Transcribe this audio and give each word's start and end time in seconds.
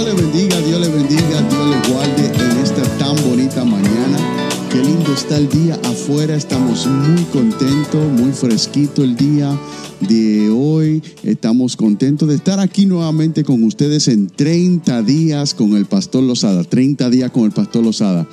Dios 0.00 0.14
le 0.14 0.22
bendiga, 0.22 0.58
Dios 0.62 0.80
le 0.80 0.88
bendiga, 0.88 1.42
Dios 1.50 1.68
le 1.68 1.92
guarde 1.92 2.24
en 2.24 2.62
esta 2.62 2.82
tan 2.96 3.14
bonita 3.28 3.66
mañana. 3.66 4.16
Qué 4.72 4.78
lindo 4.78 5.12
está 5.12 5.36
el 5.36 5.46
día 5.50 5.78
afuera, 5.84 6.34
estamos 6.36 6.86
muy 6.86 7.22
contentos, 7.24 8.10
muy 8.18 8.32
fresquito 8.32 9.04
el 9.04 9.14
día 9.14 9.54
de 10.00 10.48
hoy. 10.48 11.02
Estamos 11.22 11.76
contentos 11.76 12.30
de 12.30 12.36
estar 12.36 12.60
aquí 12.60 12.86
nuevamente 12.86 13.44
con 13.44 13.62
ustedes 13.62 14.08
en 14.08 14.28
30 14.28 15.02
días 15.02 15.52
con 15.52 15.76
el 15.76 15.84
Pastor 15.84 16.22
Lozada. 16.22 16.64
30 16.64 17.10
días 17.10 17.30
con 17.30 17.44
el 17.44 17.52
Pastor 17.52 17.84
Lozada. 17.84 18.26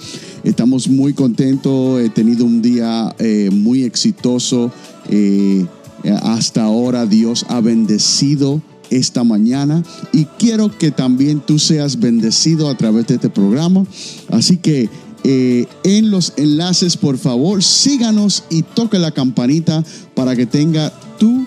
Estamos 0.45 0.87
muy 0.87 1.11
contentos, 1.11 1.99
he 1.99 2.07
tenido 2.07 2.45
un 2.45 2.61
día 2.61 3.13
eh, 3.19 3.49
muy 3.51 3.83
exitoso. 3.83 4.71
Eh, 5.09 5.65
hasta 6.21 6.63
ahora 6.63 7.05
Dios 7.05 7.45
ha 7.49 7.59
bendecido 7.59 8.61
esta 8.89 9.23
mañana 9.23 9.83
y 10.13 10.25
quiero 10.25 10.75
que 10.77 10.91
también 10.91 11.39
tú 11.39 11.59
seas 11.59 11.99
bendecido 11.99 12.69
a 12.69 12.77
través 12.77 13.07
de 13.07 13.15
este 13.15 13.29
programa. 13.29 13.85
Así 14.29 14.57
que 14.57 14.89
eh, 15.23 15.65
en 15.83 16.09
los 16.11 16.33
enlaces, 16.37 16.95
por 16.95 17.17
favor, 17.17 17.63
síganos 17.63 18.43
y 18.49 18.61
toque 18.61 18.99
la 18.99 19.11
campanita 19.11 19.83
para 20.13 20.35
que 20.35 20.45
tenga 20.45 20.91
tu 21.19 21.45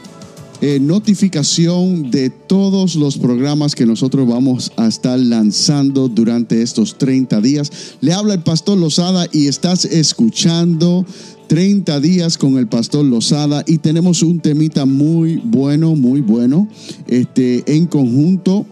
eh, 0.62 0.78
notificación 0.78 2.10
de 2.10 2.28
todos 2.28 2.94
los 2.94 3.16
programas 3.16 3.74
que 3.74 3.86
nosotros 3.86 4.28
vamos 4.28 4.70
a 4.76 4.88
estar 4.88 5.18
lanzando 5.18 6.08
durante 6.08 6.60
estos 6.60 6.98
30 6.98 7.40
días. 7.40 7.70
Le 8.02 8.12
habla 8.12 8.34
el 8.34 8.42
pastor 8.42 8.76
Lozada 8.76 9.26
y 9.32 9.46
estás 9.46 9.86
escuchando 9.86 11.06
30 11.50 11.98
días 11.98 12.38
con 12.38 12.58
el 12.58 12.68
pastor 12.68 13.04
Lozada 13.04 13.64
y 13.66 13.78
tenemos 13.78 14.22
un 14.22 14.38
temita 14.38 14.86
muy 14.86 15.42
bueno, 15.42 15.96
muy 15.96 16.20
bueno, 16.20 16.68
este, 17.08 17.64
en 17.74 17.86
conjunto 17.86 18.66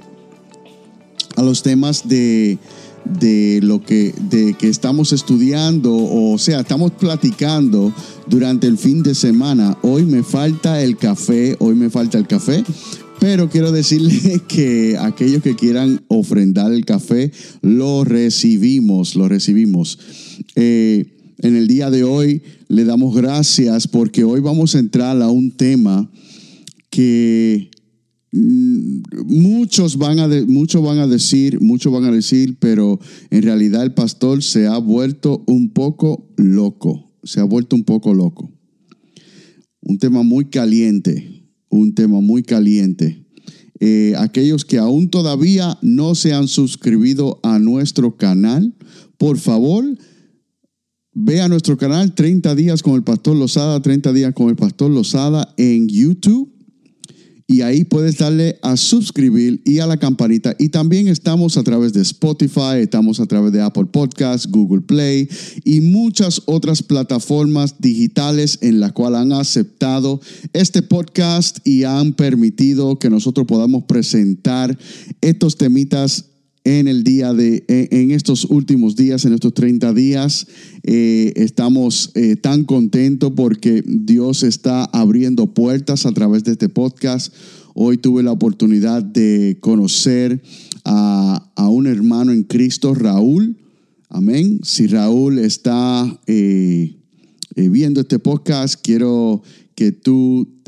a 1.34 1.42
los 1.42 1.64
temas 1.64 2.08
de, 2.08 2.56
de 3.20 3.58
lo 3.64 3.82
que, 3.82 4.14
de 4.30 4.54
que 4.54 4.68
estamos 4.68 5.12
estudiando, 5.12 5.92
o 5.92 6.38
sea, 6.38 6.60
estamos 6.60 6.92
platicando 6.92 7.92
durante 8.28 8.68
el 8.68 8.78
fin 8.78 9.02
de 9.02 9.16
semana. 9.16 9.76
Hoy 9.82 10.04
me 10.04 10.22
falta 10.22 10.80
el 10.80 10.96
café, 10.96 11.56
hoy 11.58 11.74
me 11.74 11.90
falta 11.90 12.16
el 12.16 12.28
café, 12.28 12.62
pero 13.18 13.50
quiero 13.50 13.72
decirle 13.72 14.40
que 14.48 14.96
aquellos 15.00 15.42
que 15.42 15.56
quieran 15.56 16.04
ofrendar 16.06 16.72
el 16.72 16.84
café, 16.84 17.32
lo 17.60 18.04
recibimos, 18.04 19.16
lo 19.16 19.28
recibimos. 19.28 19.98
Eh, 20.54 21.17
en 21.38 21.56
el 21.56 21.68
día 21.68 21.90
de 21.90 22.04
hoy 22.04 22.42
le 22.68 22.84
damos 22.84 23.14
gracias 23.14 23.86
porque 23.86 24.24
hoy 24.24 24.40
vamos 24.40 24.74
a 24.74 24.80
entrar 24.80 25.20
a 25.22 25.28
un 25.28 25.52
tema 25.52 26.10
que 26.90 27.70
mm, 28.32 29.00
muchos 29.26 29.96
van 29.96 30.18
a, 30.18 30.28
muchos 30.46 30.82
van 30.82 30.98
a 30.98 31.06
decir, 31.06 31.60
muchos 31.60 31.92
van 31.92 32.04
a 32.04 32.10
decir, 32.10 32.56
pero 32.58 32.98
en 33.30 33.42
realidad 33.42 33.84
el 33.84 33.94
pastor 33.94 34.42
se 34.42 34.66
ha 34.66 34.78
vuelto 34.78 35.44
un 35.46 35.70
poco 35.70 36.28
loco, 36.36 37.12
se 37.22 37.40
ha 37.40 37.44
vuelto 37.44 37.76
un 37.76 37.84
poco 37.84 38.14
loco. 38.14 38.52
Un 39.80 39.98
tema 39.98 40.22
muy 40.22 40.46
caliente, 40.46 41.48
un 41.68 41.94
tema 41.94 42.20
muy 42.20 42.42
caliente. 42.42 43.24
Eh, 43.80 44.14
aquellos 44.18 44.64
que 44.64 44.78
aún 44.78 45.08
todavía 45.08 45.78
no 45.82 46.16
se 46.16 46.32
han 46.32 46.48
suscrito 46.48 47.38
a 47.44 47.60
nuestro 47.60 48.16
canal, 48.16 48.74
por 49.18 49.38
favor, 49.38 49.84
Ve 51.20 51.40
a 51.40 51.48
nuestro 51.48 51.76
canal 51.76 52.14
30 52.14 52.54
días 52.54 52.80
con 52.80 52.94
el 52.94 53.02
Pastor 53.02 53.34
Lozada, 53.34 53.82
30 53.82 54.12
días 54.12 54.32
con 54.34 54.50
el 54.50 54.54
Pastor 54.54 54.88
Lozada 54.88 55.52
en 55.56 55.88
YouTube. 55.88 56.48
Y 57.48 57.62
ahí 57.62 57.82
puedes 57.82 58.18
darle 58.18 58.60
a 58.62 58.76
suscribir 58.76 59.60
y 59.64 59.80
a 59.80 59.88
la 59.88 59.96
campanita. 59.96 60.54
Y 60.60 60.68
también 60.68 61.08
estamos 61.08 61.56
a 61.56 61.64
través 61.64 61.92
de 61.92 62.02
Spotify, 62.02 62.76
estamos 62.78 63.18
a 63.18 63.26
través 63.26 63.50
de 63.52 63.60
Apple 63.60 63.86
Podcasts, 63.86 64.48
Google 64.48 64.82
Play 64.82 65.28
y 65.64 65.80
muchas 65.80 66.42
otras 66.46 66.84
plataformas 66.84 67.80
digitales 67.80 68.60
en 68.62 68.78
las 68.78 68.92
cuales 68.92 69.18
han 69.18 69.32
aceptado 69.32 70.20
este 70.52 70.82
podcast 70.82 71.66
y 71.66 71.82
han 71.82 72.12
permitido 72.12 73.00
que 73.00 73.10
nosotros 73.10 73.44
podamos 73.48 73.82
presentar 73.88 74.78
estos 75.20 75.56
temitas 75.56 76.26
en 76.68 76.86
el 76.86 77.02
día 77.02 77.32
de, 77.32 77.64
en 77.66 78.10
estos 78.10 78.44
últimos 78.44 78.94
días, 78.94 79.24
en 79.24 79.32
estos 79.32 79.54
30 79.54 79.94
días. 79.94 80.46
Eh, 80.82 81.32
estamos 81.36 82.12
eh, 82.14 82.36
tan 82.36 82.64
contentos 82.64 83.32
porque 83.34 83.82
Dios 83.86 84.42
está 84.42 84.84
abriendo 84.84 85.54
puertas 85.54 86.04
a 86.04 86.12
través 86.12 86.44
de 86.44 86.52
este 86.52 86.68
podcast. 86.68 87.32
Hoy 87.74 87.96
tuve 87.96 88.22
la 88.22 88.32
oportunidad 88.32 89.02
de 89.02 89.56
conocer 89.60 90.42
a, 90.84 91.42
un 91.70 91.86
hermano 91.86 92.32
en 92.32 92.42
Cristo, 92.42 92.94
Raúl. 92.94 93.56
Amén. 94.10 94.60
Si 94.62 94.86
Raúl 94.88 95.38
está 95.38 96.20
eh, 96.26 96.96
viendo 97.54 98.02
este 98.02 98.18
podcast, 98.18 98.78
quiero 98.82 99.42
que 99.74 99.92
tú 99.92 100.60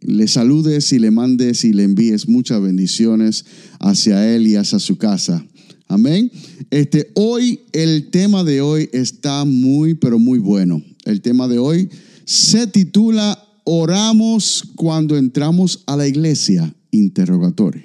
le 0.00 0.28
saludes 0.28 0.92
y 0.92 0.98
le 0.98 1.10
mandes 1.10 1.64
y 1.64 1.72
le 1.72 1.84
envíes 1.84 2.28
muchas 2.28 2.60
bendiciones 2.62 3.44
hacia 3.78 4.34
él 4.34 4.46
y 4.46 4.56
hacia 4.56 4.78
su 4.78 4.96
casa. 4.96 5.44
Amén. 5.88 6.30
Este, 6.70 7.10
hoy, 7.14 7.60
el 7.72 8.10
tema 8.10 8.44
de 8.44 8.60
hoy 8.60 8.88
está 8.92 9.44
muy, 9.44 9.94
pero 9.94 10.18
muy 10.18 10.38
bueno. 10.38 10.82
El 11.04 11.20
tema 11.20 11.48
de 11.48 11.58
hoy 11.58 11.90
se 12.24 12.66
titula 12.66 13.44
Oramos 13.64 14.64
cuando 14.76 15.16
entramos 15.16 15.82
a 15.86 15.96
la 15.96 16.06
iglesia. 16.06 16.74
Interrogatorio. 16.92 17.82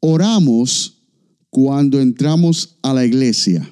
Oramos 0.00 0.98
cuando 1.50 2.00
entramos 2.00 2.76
a 2.82 2.92
la 2.92 3.06
iglesia. 3.06 3.68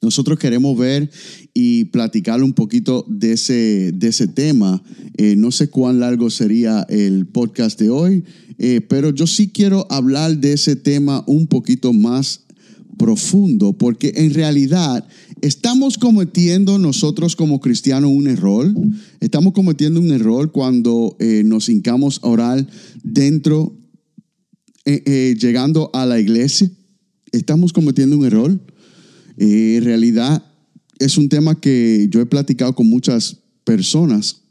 Nosotros 0.00 0.38
queremos 0.38 0.78
ver 0.78 1.10
y 1.60 1.86
platicar 1.86 2.40
un 2.44 2.52
poquito 2.52 3.04
de 3.08 3.32
ese, 3.32 3.90
de 3.92 4.06
ese 4.06 4.28
tema. 4.28 4.80
Eh, 5.16 5.34
no 5.34 5.50
sé 5.50 5.68
cuán 5.68 5.98
largo 5.98 6.30
sería 6.30 6.86
el 6.88 7.26
podcast 7.26 7.80
de 7.80 7.90
hoy, 7.90 8.22
eh, 8.58 8.80
pero 8.88 9.10
yo 9.10 9.26
sí 9.26 9.48
quiero 9.48 9.84
hablar 9.90 10.38
de 10.38 10.52
ese 10.52 10.76
tema 10.76 11.24
un 11.26 11.48
poquito 11.48 11.92
más 11.92 12.42
profundo, 12.96 13.72
porque 13.72 14.12
en 14.14 14.34
realidad 14.34 15.04
estamos 15.40 15.98
cometiendo 15.98 16.78
nosotros 16.78 17.34
como 17.34 17.58
cristianos 17.58 18.12
un 18.12 18.28
error. 18.28 18.72
Estamos 19.18 19.52
cometiendo 19.52 19.98
un 19.98 20.12
error 20.12 20.52
cuando 20.52 21.16
eh, 21.18 21.42
nos 21.44 21.68
hincamos 21.68 22.20
a 22.22 22.28
orar 22.28 22.66
dentro, 23.02 23.76
llegando 24.84 25.90
a 25.92 26.06
la 26.06 26.20
iglesia. 26.20 26.70
Estamos 27.32 27.72
cometiendo 27.72 28.16
un 28.16 28.26
error. 28.26 28.60
en 29.36 29.84
realidad 29.84 30.47
es 30.98 31.16
un 31.16 31.28
tema 31.28 31.60
que 31.60 32.08
yo 32.10 32.20
he 32.20 32.26
platicado 32.26 32.74
con 32.74 32.88
muchas 32.88 33.36
personas, 33.64 34.42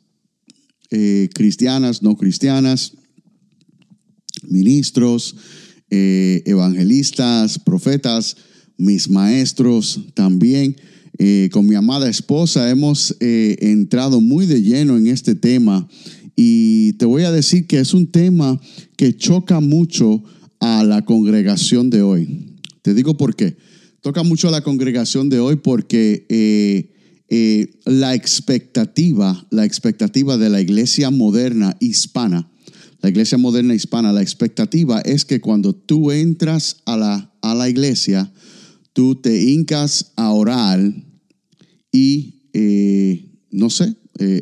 eh, 0.91 1.30
cristianas, 1.34 2.02
no 2.02 2.16
cristianas, 2.16 2.94
ministros, 4.44 5.36
eh, 5.90 6.44
evangelistas, 6.46 7.59
profetas, 7.59 8.38
mis 8.78 9.09
maestros 9.09 10.00
también. 10.13 10.75
Eh, 11.19 11.50
con 11.52 11.66
mi 11.66 11.74
amada 11.74 12.07
esposa 12.07 12.69
hemos 12.69 13.16
entrado 13.19 14.22
muy 14.22 14.46
de 14.46 14.62
lleno 14.62 14.97
en 14.97 15.07
este 15.07 15.34
tema 15.34 15.88
y 16.36 16.94
te 16.94 17.06
voy 17.06 17.24
a 17.24 17.31
decir 17.31 17.66
que 17.66 17.80
es 17.80 17.96
un 17.96 18.12
tema 18.12 18.62
que 18.96 19.18
choca 19.18 19.59
mucho 19.59 20.24
a 20.59 20.84
la 20.84 21.03
congregación 21.03 21.90
de 21.90 22.03
hoy. 22.03 22.56
Te 22.84 22.94
digo 22.94 23.18
por 23.18 23.36
qué 23.36 23.57
toca 24.07 24.24
mucho 24.24 24.48
a 24.48 24.51
la 24.51 24.62
congregación 24.62 25.27
de 25.27 25.42
hoy 25.42 25.57
porque 25.57 26.25
eh, 26.30 26.94
eh, 27.27 27.77
la 27.83 28.15
expectativa, 28.15 29.45
la 29.50 29.65
expectativa 29.65 30.38
de 30.38 30.50
la 30.50 30.62
iglesia 30.62 31.12
moderna 31.12 31.75
hispana, 31.81 32.50
la 33.01 33.09
iglesia 33.09 33.38
moderna 33.38 33.75
hispana, 33.75 34.13
la 34.13 34.21
expectativa 34.21 35.01
es 35.01 35.25
que 35.25 35.42
cuando 35.42 35.75
tú 35.75 36.13
entras 36.13 36.77
a 36.86 36.95
la, 36.95 37.33
a 37.42 37.54
la 37.54 37.68
iglesia, 37.68 38.31
tú 38.94 39.15
te 39.15 39.44
hincas 39.44 40.13
a 40.15 40.31
orar 40.31 40.80
y, 41.92 42.44
eh, 42.53 43.30
no 43.51 43.69
sé, 43.69 43.94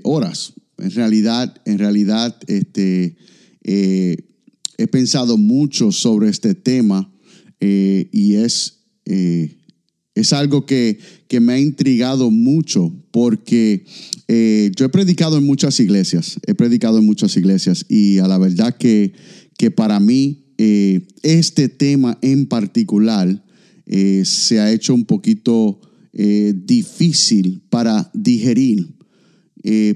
oras. 0.04 0.54
En 0.78 0.92
realidad, 0.92 1.60
en 1.66 1.80
realidad, 1.80 2.38
este, 2.46 3.18
he 3.64 4.88
pensado 4.92 5.40
mucho 5.40 5.92
sobre 5.92 6.30
este 6.30 6.54
tema 6.54 7.12
y 7.60 8.36
es 8.36 8.75
eh, 9.06 9.58
es 10.16 10.34
algo 10.34 10.66
que, 10.66 10.98
me 11.42 11.54
ha 11.54 11.60
intrigado 11.60 12.32
mucho 12.32 12.94
porque 13.12 13.84
eh, 14.30 14.72
yo 14.78 14.86
he 14.86 14.90
predicado 14.90 15.38
en 15.38 15.46
muchas 15.46 15.82
iglesias, 15.82 16.40
he 16.48 16.54
predicado 16.54 17.00
en 17.00 17.06
muchas 17.06 17.36
iglesias 17.36 17.86
y 17.90 18.20
a 18.20 18.28
la 18.30 18.38
verdad 18.38 18.78
que, 18.78 19.12
que 19.58 19.70
para 19.70 20.00
mí 20.00 20.46
eh, 20.58 21.06
este 21.24 21.68
tema 21.68 22.18
en 22.22 22.46
particular 22.46 23.44
se 24.24 24.60
ha 24.60 24.72
hecho 24.72 24.96
un 24.96 25.06
poquito 25.06 25.80
difícil 26.12 27.62
para 27.70 28.10
digerir. 28.16 28.96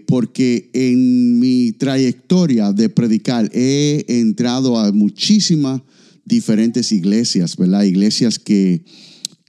porque 0.06 0.70
en 0.74 1.40
mi 1.40 1.72
trayectoria 1.72 2.72
de 2.72 2.90
predicar 2.90 3.50
he 3.52 4.06
entrado 4.08 4.78
a 4.78 4.92
muchísimas 4.92 5.82
diferentes 6.30 6.92
iglesias, 6.94 7.58
¿verdad? 7.58 7.84
Iglesias 7.84 8.40
que, 8.40 8.86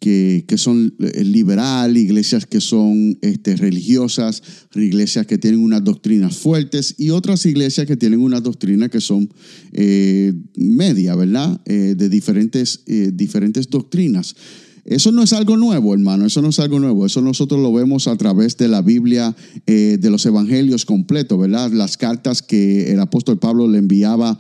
que, 0.00 0.44
son 0.56 0.94
eh, 0.98 1.22
liberal, 1.22 1.96
iglesias 1.96 2.46
que 2.46 2.60
son 2.60 3.18
este, 3.20 3.54
religiosas, 3.54 4.42
iglesias 4.74 5.26
que 5.26 5.38
tienen 5.38 5.60
unas 5.60 5.84
doctrinas 5.84 6.38
fuertes 6.38 6.94
y 6.98 7.10
otras 7.10 7.44
iglesias 7.44 7.86
que 7.86 7.98
tienen 7.98 8.20
unas 8.20 8.42
doctrinas 8.42 8.88
que 8.88 9.00
son 9.00 9.30
eh, 9.72 10.32
media, 10.56 11.14
¿verdad? 11.14 11.60
Eh, 11.66 11.94
de 11.96 12.08
diferentes, 12.08 12.80
diferentes 12.86 13.68
doctrinas. 13.68 14.34
Eso 14.84 15.12
no 15.12 15.22
es 15.22 15.32
algo 15.32 15.56
nuevo, 15.56 15.94
hermano, 15.94 16.26
eso 16.26 16.42
no 16.42 16.48
es 16.48 16.58
algo 16.58 16.78
nuevo, 16.78 17.06
eso 17.06 17.20
nosotros 17.20 17.60
lo 17.60 17.72
vemos 17.72 18.08
a 18.08 18.16
través 18.16 18.56
de 18.56 18.68
la 18.68 18.82
Biblia, 18.82 19.34
eh, 19.66 19.98
de 20.00 20.10
los 20.10 20.24
evangelios 20.26 20.84
completos, 20.84 21.38
¿verdad? 21.38 21.70
Las 21.72 21.96
cartas 21.96 22.42
que 22.42 22.92
el 22.92 23.00
apóstol 23.00 23.38
Pablo 23.38 23.68
le 23.68 23.78
enviaba 23.78 24.38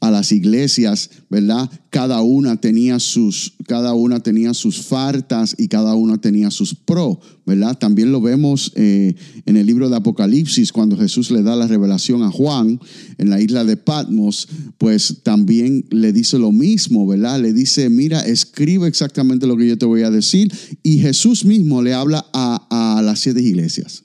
a 0.00 0.10
las 0.10 0.32
iglesias, 0.32 1.10
¿verdad? 1.28 1.70
Cada 1.90 2.22
una 2.22 2.60
tenía 2.60 2.98
sus, 2.98 3.54
cada 3.66 3.94
una 3.94 4.20
tenía 4.20 4.54
sus 4.54 4.82
fartas 4.82 5.54
y 5.58 5.68
cada 5.68 5.94
una 5.94 6.18
tenía 6.18 6.50
sus 6.50 6.74
pro, 6.74 7.20
¿verdad? 7.44 7.76
También 7.76 8.12
lo 8.12 8.20
vemos 8.20 8.72
eh, 8.76 9.14
en 9.46 9.56
el 9.56 9.66
libro 9.66 9.88
de 9.88 9.96
Apocalipsis, 9.96 10.72
cuando 10.72 10.96
Jesús 10.96 11.30
le 11.30 11.42
da 11.42 11.56
la 11.56 11.66
revelación 11.66 12.22
a 12.22 12.30
Juan 12.30 12.80
en 13.18 13.30
la 13.30 13.40
isla 13.40 13.64
de 13.64 13.76
Patmos, 13.76 14.48
pues 14.78 15.18
también 15.22 15.84
le 15.90 16.12
dice 16.12 16.38
lo 16.38 16.52
mismo, 16.52 17.06
¿verdad? 17.06 17.40
Le 17.40 17.52
dice, 17.52 17.88
mira, 17.90 18.20
escribe 18.20 18.86
exactamente 18.86 19.46
lo 19.46 19.56
que 19.56 19.66
yo 19.66 19.76
te 19.76 19.86
voy 19.86 20.02
a 20.02 20.10
decir. 20.10 20.52
Y 20.82 20.98
Jesús 20.98 21.44
mismo 21.44 21.82
le 21.82 21.94
habla 21.94 22.24
a, 22.32 23.00
las 23.04 23.20
siete 23.20 23.42
iglesias. 23.42 24.04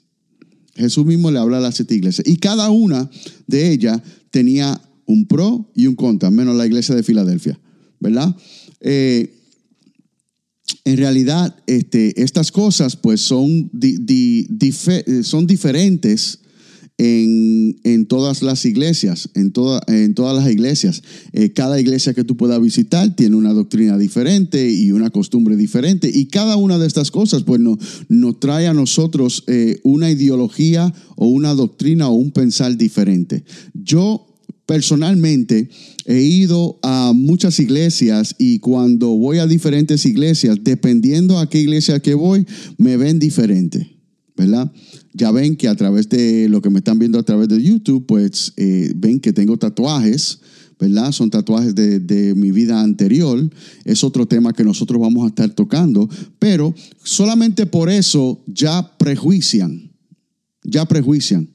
Jesús 0.74 1.06
mismo 1.06 1.30
le 1.30 1.38
habla 1.38 1.58
a 1.58 1.60
las 1.60 1.76
siete 1.76 1.94
iglesias. 1.94 2.26
Y 2.26 2.36
cada 2.36 2.70
una 2.70 3.08
de 3.46 3.72
ellas 3.72 4.00
tenía 4.30 4.80
un 5.06 5.26
pro 5.26 5.70
y 5.74 5.86
un 5.86 5.94
contra, 5.94 6.30
menos 6.30 6.56
la 6.56 6.66
iglesia 6.66 6.94
de 6.94 7.02
Filadelfia, 7.02 7.58
¿verdad? 8.00 8.34
Eh, 8.80 9.37
en 10.88 10.96
realidad 10.96 11.56
este, 11.66 12.22
estas 12.22 12.50
cosas 12.50 12.96
pues 12.96 13.20
son, 13.20 13.70
son 15.22 15.46
diferentes 15.46 16.40
en, 16.98 18.06
todas 18.08 18.42
las 18.42 18.64
iglesias, 18.64 19.30
en, 19.34 19.52
en 19.86 20.14
todas 20.14 20.36
las 20.36 20.50
iglesias. 20.50 21.02
Eh, 21.32 21.52
cada 21.52 21.80
iglesia 21.80 22.12
que 22.12 22.24
tú 22.24 22.36
puedas 22.36 22.60
visitar 22.60 23.14
tiene 23.14 23.36
una 23.36 23.52
doctrina 23.52 23.96
diferente 23.96 24.70
y 24.70 24.90
una 24.90 25.10
costumbre 25.10 25.56
diferente. 25.56 26.10
Y 26.12 26.26
cada 26.26 26.56
una 26.56 26.78
de 26.78 26.86
estas 26.86 27.10
cosas 27.10 27.44
pues 27.44 27.60
nos, 27.60 27.78
nos 28.08 28.40
trae 28.40 28.66
a 28.66 28.74
nosotros 28.74 29.44
eh, 29.46 29.78
una 29.84 30.10
ideología 30.10 30.92
o 31.16 31.28
una 31.28 31.54
doctrina 31.54 32.08
o 32.08 32.14
un 32.14 32.32
pensar 32.32 32.76
diferente. 32.76 33.44
Yo 33.74 34.26
personalmente 34.68 35.70
he 36.04 36.20
ido 36.20 36.78
a 36.82 37.14
muchas 37.14 37.58
iglesias 37.58 38.34
y 38.38 38.58
cuando 38.58 39.08
voy 39.16 39.38
a 39.38 39.46
diferentes 39.46 40.04
iglesias, 40.04 40.58
dependiendo 40.62 41.38
a 41.38 41.48
qué 41.48 41.58
iglesia 41.58 42.00
que 42.00 42.12
voy, 42.12 42.46
me 42.76 42.98
ven 42.98 43.18
diferente, 43.18 43.96
¿verdad? 44.36 44.70
Ya 45.14 45.32
ven 45.32 45.56
que 45.56 45.68
a 45.68 45.74
través 45.74 46.10
de 46.10 46.50
lo 46.50 46.60
que 46.60 46.68
me 46.68 46.80
están 46.80 46.98
viendo 46.98 47.18
a 47.18 47.22
través 47.22 47.48
de 47.48 47.62
YouTube, 47.62 48.04
pues 48.04 48.52
eh, 48.58 48.92
ven 48.94 49.20
que 49.20 49.32
tengo 49.32 49.56
tatuajes, 49.56 50.40
¿verdad? 50.78 51.12
Son 51.12 51.30
tatuajes 51.30 51.74
de, 51.74 51.98
de, 51.98 52.34
mi 52.34 52.50
vida 52.50 52.82
anterior. 52.82 53.50
Es 53.86 54.04
otro 54.04 54.26
tema 54.26 54.52
que 54.52 54.64
nosotros 54.64 55.00
vamos 55.00 55.24
a 55.24 55.28
estar 55.28 55.48
tocando, 55.54 56.10
pero 56.38 56.74
solamente 57.02 57.64
por 57.64 57.88
eso 57.88 58.44
ya 58.46 58.98
prejuician, 58.98 59.90
ya 60.62 60.84
prejuician, 60.84 61.48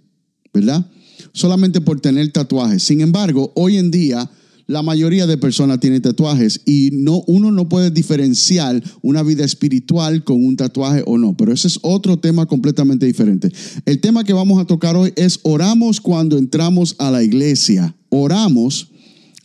¿verdad? 0.51 0.89
Solamente 1.33 1.81
por 1.81 2.00
tener 2.00 2.31
tatuajes. 2.31 2.83
Sin 2.83 3.01
embargo, 3.01 3.51
hoy 3.56 3.77
en 3.77 3.91
día 3.91 4.30
la 4.68 4.81
mayoría 4.81 5.27
de 5.27 5.38
personas 5.38 5.80
tienen 5.80 6.01
tatuajes 6.01 6.62
y 6.65 6.89
no, 6.94 7.24
uno 7.27 7.51
no 7.51 7.68
puede 7.68 7.91
diferenciar 7.91 8.81
una 9.01 9.21
vida 9.24 9.44
espiritual 9.44 10.24
con 10.24 10.44
un 10.45 10.56
tatuaje 10.56 11.03
o 11.06 11.18
no, 11.18 11.35
pero 11.35 11.51
ese 11.51 11.68
es 11.68 11.80
otro 11.81 12.18
tema 12.18 12.45
completamente 12.45 13.06
diferente. 13.06 13.51
El 13.85 14.00
tema 14.00 14.24
que 14.24 14.33
vamos 14.33 14.62
a 14.62 14.65
tocar 14.65 14.95
hoy 14.95 15.12
es 15.15 15.39
oramos 15.44 16.00
cuando 16.00 16.38
entramos 16.38 16.95
a 17.00 17.12
la 17.12 17.24
iglesia. 17.24 17.95
Oramos 18.09 18.89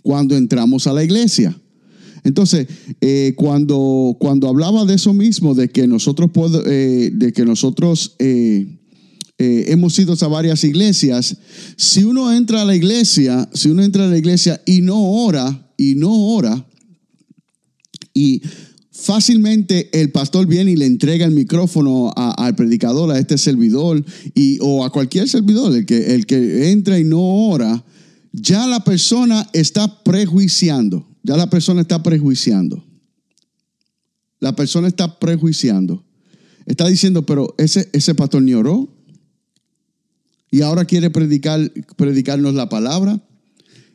cuando 0.02 0.36
entramos 0.36 0.86
a 0.86 0.92
la 0.92 1.02
iglesia. 1.02 1.58
Entonces, 2.24 2.68
eh, 3.00 3.34
cuando, 3.36 4.16
cuando 4.20 4.48
hablaba 4.48 4.84
de 4.84 4.94
eso 4.94 5.14
mismo, 5.14 5.54
de 5.54 5.68
que 5.68 5.86
nosotros, 5.86 6.30
eh, 6.66 7.10
de 7.12 7.32
que 7.32 7.44
nosotros 7.44 8.14
eh, 8.18 8.77
eh, 9.38 9.66
hemos 9.68 9.96
ido 9.98 10.14
a 10.20 10.28
varias 10.28 10.64
iglesias, 10.64 11.36
si 11.76 12.02
uno 12.02 12.32
entra 12.32 12.62
a 12.62 12.64
la 12.64 12.74
iglesia, 12.74 13.48
si 13.54 13.68
uno 13.70 13.84
entra 13.84 14.04
a 14.04 14.08
la 14.08 14.18
iglesia 14.18 14.60
y 14.66 14.80
no 14.80 15.00
ora, 15.00 15.72
y 15.76 15.94
no 15.94 16.12
ora, 16.12 16.66
y 18.12 18.42
fácilmente 18.90 19.90
el 19.92 20.10
pastor 20.10 20.46
viene 20.46 20.72
y 20.72 20.76
le 20.76 20.86
entrega 20.86 21.24
el 21.24 21.30
micrófono 21.30 22.12
al 22.16 22.56
predicador, 22.56 23.12
a 23.12 23.18
este 23.20 23.38
servidor, 23.38 24.04
y, 24.34 24.58
o 24.60 24.84
a 24.84 24.90
cualquier 24.90 25.28
servidor, 25.28 25.74
el 25.76 25.86
que, 25.86 26.14
el 26.14 26.26
que 26.26 26.72
entra 26.72 26.98
y 26.98 27.04
no 27.04 27.20
ora, 27.20 27.84
ya 28.32 28.66
la 28.66 28.82
persona 28.82 29.48
está 29.52 30.02
prejuiciando, 30.02 31.06
ya 31.22 31.36
la 31.36 31.48
persona 31.48 31.82
está 31.82 32.02
prejuiciando. 32.02 32.84
La 34.40 34.54
persona 34.54 34.88
está 34.88 35.18
prejuiciando. 35.18 36.04
Está 36.66 36.86
diciendo, 36.86 37.24
pero 37.26 37.54
ese, 37.58 37.88
ese 37.92 38.14
pastor 38.14 38.42
ni 38.42 38.54
oró, 38.54 38.97
y 40.50 40.62
ahora 40.62 40.84
quiere 40.84 41.10
predicar, 41.10 41.72
predicarnos 41.96 42.54
la 42.54 42.68
palabra. 42.68 43.22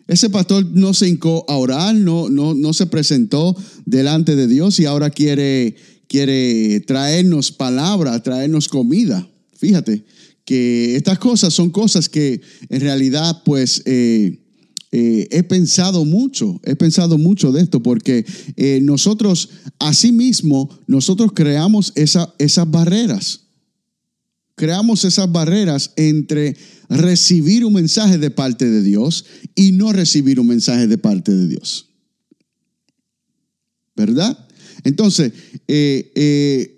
Ese 0.07 0.29
pastor 0.29 0.65
no 0.65 0.93
se 0.93 1.07
hincó 1.07 1.45
a 1.47 1.55
orar, 1.55 1.95
no, 1.95 2.29
no, 2.29 2.53
no 2.53 2.73
se 2.73 2.85
presentó 2.87 3.55
delante 3.85 4.35
de 4.35 4.47
Dios 4.47 4.79
y 4.79 4.85
ahora 4.85 5.09
quiere, 5.09 5.75
quiere 6.07 6.81
traernos 6.81 7.51
palabra, 7.51 8.21
traernos 8.21 8.67
comida. 8.67 9.27
Fíjate 9.55 10.03
que 10.45 10.97
estas 10.97 11.19
cosas 11.19 11.53
son 11.53 11.69
cosas 11.69 12.09
que 12.09 12.41
en 12.69 12.81
realidad 12.81 13.43
pues 13.45 13.81
eh, 13.85 14.43
eh, 14.91 15.27
he 15.31 15.41
pensado 15.43 16.03
mucho, 16.03 16.59
he 16.63 16.75
pensado 16.75 17.17
mucho 17.17 17.53
de 17.53 17.61
esto 17.61 17.81
porque 17.81 18.25
eh, 18.57 18.79
nosotros, 18.83 19.49
asimismo, 19.79 20.69
nosotros 20.85 21.31
creamos 21.33 21.93
esa, 21.95 22.33
esas 22.37 22.69
barreras 22.69 23.42
creamos 24.55 25.03
esas 25.05 25.31
barreras 25.31 25.91
entre 25.95 26.55
recibir 26.89 27.65
un 27.65 27.73
mensaje 27.73 28.17
de 28.17 28.29
parte 28.29 28.69
de 28.69 28.81
Dios 28.83 29.25
y 29.55 29.71
no 29.71 29.91
recibir 29.91 30.39
un 30.39 30.47
mensaje 30.47 30.87
de 30.87 30.97
parte 30.97 31.31
de 31.31 31.47
Dios. 31.47 31.89
¿Verdad? 33.95 34.37
Entonces, 34.83 35.31
eh, 35.67 36.11
eh, 36.15 36.69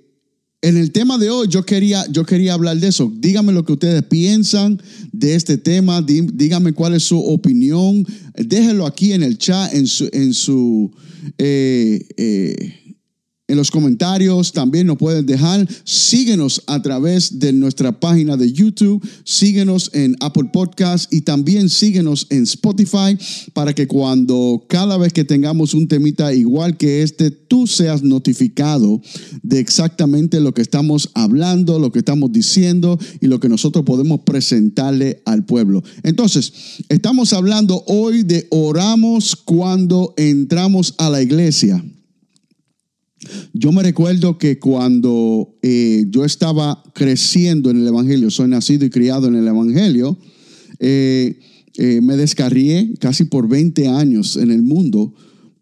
en 0.61 0.77
el 0.77 0.91
tema 0.91 1.17
de 1.17 1.29
hoy 1.29 1.47
yo 1.49 1.65
quería, 1.65 2.05
yo 2.11 2.25
quería 2.25 2.53
hablar 2.53 2.77
de 2.77 2.87
eso. 2.87 3.11
Díganme 3.15 3.53
lo 3.53 3.65
que 3.65 3.73
ustedes 3.73 4.03
piensan 4.03 4.81
de 5.11 5.35
este 5.35 5.57
tema, 5.57 6.01
díganme 6.01 6.73
cuál 6.73 6.95
es 6.95 7.03
su 7.03 7.19
opinión. 7.19 8.05
Déjenlo 8.35 8.85
aquí 8.85 9.13
en 9.13 9.23
el 9.23 9.37
chat, 9.37 9.73
en 9.73 9.87
su... 9.87 10.09
En 10.11 10.33
su 10.33 10.91
eh, 11.37 12.84
en 13.47 13.57
los 13.57 13.69
comentarios 13.69 14.51
también 14.51 14.87
nos 14.87 14.97
pueden 14.97 15.25
dejar. 15.25 15.67
Síguenos 15.83 16.63
a 16.67 16.81
través 16.81 17.39
de 17.39 17.53
nuestra 17.53 17.99
página 17.99 18.37
de 18.37 18.51
YouTube, 18.51 19.07
síguenos 19.23 19.91
en 19.93 20.15
Apple 20.19 20.49
Podcast 20.51 21.13
y 21.13 21.21
también 21.21 21.69
síguenos 21.69 22.27
en 22.29 22.43
Spotify 22.43 23.17
para 23.53 23.73
que 23.73 23.87
cuando 23.87 24.65
cada 24.67 24.97
vez 24.97 25.13
que 25.13 25.23
tengamos 25.23 25.73
un 25.73 25.87
temita 25.87 26.33
igual 26.33 26.77
que 26.77 27.03
este, 27.03 27.29
tú 27.29 27.67
seas 27.67 28.01
notificado 28.01 29.01
de 29.43 29.59
exactamente 29.59 30.39
lo 30.39 30.53
que 30.53 30.61
estamos 30.61 31.11
hablando, 31.13 31.77
lo 31.77 31.91
que 31.91 31.99
estamos 31.99 32.31
diciendo 32.31 32.97
y 33.21 33.27
lo 33.27 33.39
que 33.39 33.49
nosotros 33.49 33.85
podemos 33.85 34.21
presentarle 34.21 35.21
al 35.25 35.45
pueblo. 35.45 35.83
Entonces, 36.03 36.53
estamos 36.89 37.33
hablando 37.33 37.83
hoy 37.87 38.23
de 38.23 38.47
oramos 38.49 39.35
cuando 39.35 40.13
entramos 40.17 40.95
a 40.97 41.09
la 41.09 41.21
iglesia. 41.21 41.83
Yo 43.53 43.71
me 43.71 43.83
recuerdo 43.83 44.37
que 44.37 44.59
cuando 44.59 45.57
eh, 45.61 46.05
yo 46.09 46.25
estaba 46.25 46.83
creciendo 46.93 47.69
en 47.69 47.81
el 47.81 47.87
Evangelio, 47.87 48.29
soy 48.29 48.47
nacido 48.47 48.85
y 48.85 48.89
criado 48.89 49.27
en 49.27 49.35
el 49.35 49.47
Evangelio, 49.47 50.17
eh, 50.79 51.39
eh, 51.77 52.01
me 52.01 52.17
descarrié 52.17 52.93
casi 52.99 53.25
por 53.25 53.47
20 53.47 53.87
años 53.87 54.37
en 54.37 54.51
el 54.51 54.61
mundo, 54.61 55.13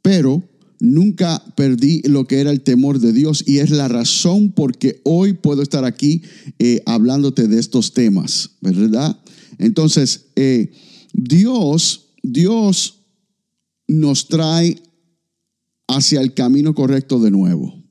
pero 0.02 0.44
nunca 0.80 1.44
perdí 1.56 2.02
lo 2.04 2.26
que 2.26 2.40
era 2.40 2.52
el 2.52 2.62
temor 2.62 3.00
de 3.00 3.14
Dios 3.14 3.44
y 3.48 3.60
es 3.60 3.70
la 3.70 3.88
razón 3.88 4.52
por 4.52 4.78
que 4.78 5.00
hoy 5.04 5.34
puedo 5.34 5.62
estar 5.62 5.86
aquí 5.86 6.22
hablándote 6.86 7.48
de 7.48 7.60
estos 7.60 7.94
temas, 7.94 8.52
¿verdad? 8.60 9.18
Entonces, 9.60 10.26
Dios, 11.14 12.10
Dios 12.22 13.04
nos 13.88 14.28
trae 14.28 14.82
hacia 15.88 16.22
el 16.22 16.34
camino 16.34 16.74
correcto 16.74 17.20
de 17.20 17.32
nuevo. 17.32 17.84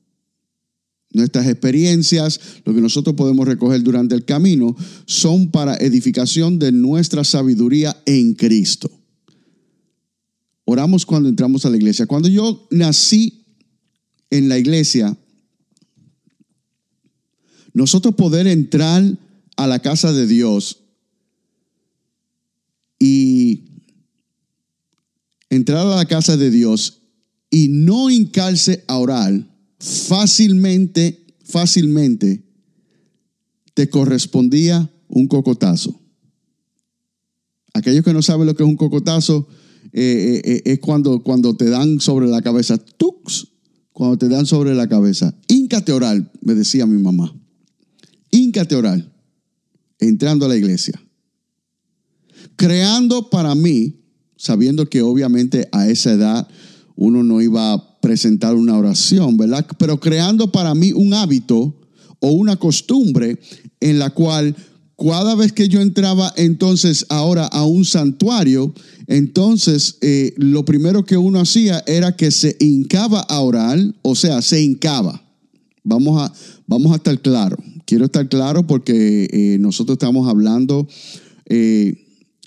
Nuestras 1.11 1.47
experiencias, 1.47 2.39
lo 2.65 2.73
que 2.73 2.81
nosotros 2.81 3.15
podemos 3.15 3.47
recoger 3.47 3.83
durante 3.83 4.15
el 4.15 4.25
camino, 4.25 4.75
son 5.05 5.51
para 5.51 5.77
edificación 5.77 6.57
de 6.57 6.71
nuestra 6.71 7.23
sabiduría 7.23 7.95
en 8.05 8.33
Cristo. 8.33 8.89
oramos 10.65 11.05
cuando 11.05 11.29
entramos 11.29 11.65
a 11.65 11.69
la 11.69 11.75
iglesia. 11.75 12.07
Cuando 12.07 12.29
yo 12.29 12.67
nací 12.71 13.45
en 14.29 14.49
la 14.49 14.57
iglesia, 14.57 15.15
nosotros 17.73 18.15
poder 18.15 18.47
entrar 18.47 19.03
a 19.57 19.67
la 19.67 19.79
casa 19.79 20.13
de 20.13 20.25
Dios 20.25 20.79
y 22.97 23.65
entrar 25.49 25.85
a 25.85 25.95
la 25.95 26.05
casa 26.05 26.37
de 26.37 26.49
Dios 26.49 27.02
y 27.53 27.67
no 27.67 28.09
hincarse 28.09 28.83
a 28.87 28.97
orar, 28.97 29.47
fácilmente, 29.77 31.23
fácilmente 31.43 32.43
te 33.75 33.89
correspondía 33.89 34.91
un 35.07 35.27
cocotazo. 35.27 36.01
Aquellos 37.75 38.03
que 38.03 38.11
no 38.11 38.23
saben 38.23 38.47
lo 38.47 38.55
que 38.55 38.63
es 38.63 38.69
un 38.69 38.75
cocotazo, 38.75 39.47
eh, 39.91 40.41
eh, 40.43 40.51
eh, 40.51 40.61
es 40.65 40.79
cuando, 40.79 41.21
cuando 41.21 41.55
te 41.55 41.69
dan 41.69 41.99
sobre 41.99 42.27
la 42.27 42.41
cabeza, 42.41 42.79
tux, 42.79 43.49
cuando 43.91 44.17
te 44.17 44.29
dan 44.29 44.47
sobre 44.47 44.73
la 44.73 44.89
cabeza. 44.89 45.35
Íncate 45.47 45.91
oral, 45.91 46.31
me 46.41 46.55
decía 46.55 46.87
mi 46.87 46.99
mamá. 46.99 47.39
Íncate 48.31 48.73
oral, 48.73 49.13
entrando 49.99 50.47
a 50.47 50.49
la 50.49 50.57
iglesia. 50.57 50.99
Creando 52.55 53.29
para 53.29 53.53
mí, 53.53 54.01
sabiendo 54.37 54.89
que 54.89 55.03
obviamente 55.03 55.69
a 55.71 55.87
esa 55.87 56.13
edad 56.13 56.47
uno 56.95 57.23
no 57.23 57.41
iba 57.41 57.73
a 57.73 57.99
presentar 57.99 58.55
una 58.55 58.77
oración, 58.77 59.37
¿verdad? 59.37 59.65
Pero 59.77 59.99
creando 59.99 60.51
para 60.51 60.75
mí 60.75 60.91
un 60.93 61.13
hábito 61.13 61.75
o 62.19 62.31
una 62.31 62.55
costumbre 62.55 63.39
en 63.79 63.99
la 63.99 64.09
cual 64.11 64.55
cada 64.97 65.35
vez 65.35 65.51
que 65.51 65.67
yo 65.67 65.81
entraba 65.81 66.33
entonces 66.37 67.05
ahora 67.09 67.45
a 67.47 67.65
un 67.65 67.83
santuario, 67.83 68.73
entonces 69.07 69.97
eh, 70.01 70.33
lo 70.37 70.63
primero 70.65 71.03
que 71.03 71.17
uno 71.17 71.39
hacía 71.39 71.83
era 71.87 72.15
que 72.15 72.31
se 72.31 72.55
hincaba 72.59 73.21
a 73.21 73.41
orar, 73.41 73.79
o 74.01 74.15
sea, 74.15 74.41
se 74.41 74.61
hincaba. 74.61 75.21
Vamos 75.83 76.21
a, 76.21 76.33
vamos 76.67 76.93
a 76.93 76.95
estar 76.95 77.19
claros. 77.21 77.59
Quiero 77.85 78.05
estar 78.05 78.29
claro 78.29 78.65
porque 78.65 79.27
eh, 79.31 79.57
nosotros 79.59 79.95
estamos 79.95 80.29
hablando 80.29 80.87
eh, 81.45 82.02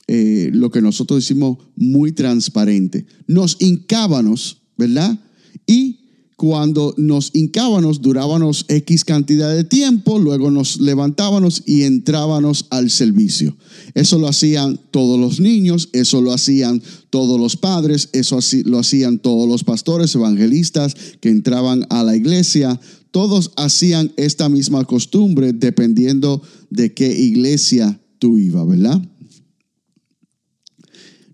lo 0.09 0.71
que 0.71 0.83
nosotros 0.83 1.21
decimos 1.21 1.59
muy 1.75 2.13
transparente. 2.13 3.07
Nos 3.27 3.57
hincábamos, 3.61 4.63
¿verdad? 4.77 5.19
Y 5.67 6.07
cuando 6.37 6.95
nos 6.99 7.31
hincábamos, 7.35 8.03
durábamos 8.03 8.67
X 8.69 9.07
cantidad 9.07 9.55
de 9.55 9.65
tiempo, 9.65 10.19
luego 10.19 10.51
nos 10.51 10.79
levantábamos 10.79 11.63
y 11.65 11.85
entrábamos 11.85 12.67
al 12.69 12.91
servicio. 12.91 13.57
Eso 13.95 14.19
lo 14.19 14.29
hacían 14.29 14.79
todos 14.91 15.19
los 15.19 15.41
niños, 15.41 15.89
eso 15.95 16.21
lo 16.21 16.35
hacían 16.35 16.83
todos 17.09 17.41
los 17.41 17.57
padres, 17.57 18.11
eso 18.13 18.39
lo 18.67 18.79
hacían 18.79 19.19
todos 19.19 19.49
los 19.49 19.65
pastores, 19.65 20.15
evangelistas 20.15 20.95
que 21.21 21.31
entraban 21.31 21.87
a 21.89 22.05
la 22.05 22.15
iglesia. 22.15 22.79
Todos 23.13 23.53
hacían 23.57 24.13
esta 24.19 24.51
misma 24.51 24.85
costumbre 24.85 25.55
dependiendo 25.55 26.43
de 26.69 26.93
qué 26.93 27.19
iglesia 27.19 27.99
tú 28.19 28.37
ibas, 28.37 28.69
¿verdad? 28.69 29.01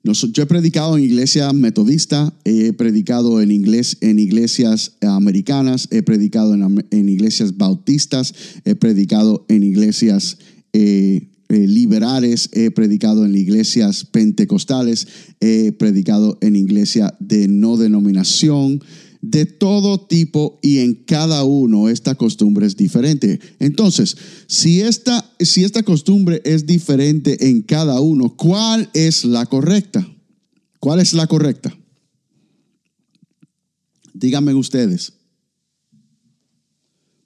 Yo 0.04 0.42
he 0.42 0.47
predicado 0.47 0.97
en 0.99 1.04
iglesias 1.04 1.54
metodistas, 1.54 2.32
he 2.44 2.73
predicado 2.73 3.40
en, 3.40 3.52
inglés, 3.52 3.99
en 4.00 4.18
iglesias 4.18 4.97
americanas, 5.00 5.87
he 5.92 6.02
predicado 6.02 6.54
en, 6.54 7.09
iglesias 7.09 7.56
bautistas, 7.56 8.35
he 8.64 8.75
predicado 8.75 9.44
en 9.49 9.62
iglesias 9.62 10.38
eh, 10.73 11.28
eh, 11.49 11.68
liberales, 11.68 12.50
he 12.52 12.73
predicado 12.73 13.25
en 13.25 13.37
iglesias 13.37 14.04
pentecostales, 14.04 15.06
he 15.40 15.71
predicado 15.71 16.37
en 16.40 16.56
iglesias 16.56 17.12
de 17.21 17.47
no 17.47 17.76
denominación, 17.76 18.82
de 19.23 19.47
todo 19.47 20.05
tipo 20.05 20.59
y 20.62 20.81
en 20.81 20.95
cada 20.95 21.45
uno 21.45 21.88
esta 21.88 22.17
costumbre 22.17 22.67
es 22.67 22.76
diferente. 22.76 23.41
Entonces, 23.61 24.17
si 24.49 24.81
esta, 24.81 25.33
si 25.38 25.62
esta 25.64 25.85
costumbre 25.85 26.43
es 26.45 26.67
diferente 26.67 27.49
en 27.49 27.62
cada 27.62 28.00
uno, 28.00 28.37
¿cuál 28.37 28.91
es 28.93 29.25
la 29.25 29.47
correcta? 29.47 30.07
¿Cuál 30.81 30.99
es 30.99 31.14
la 31.14 31.29
correcta? 31.29 31.75
Díganme 34.12 34.55
ustedes. 34.55 35.12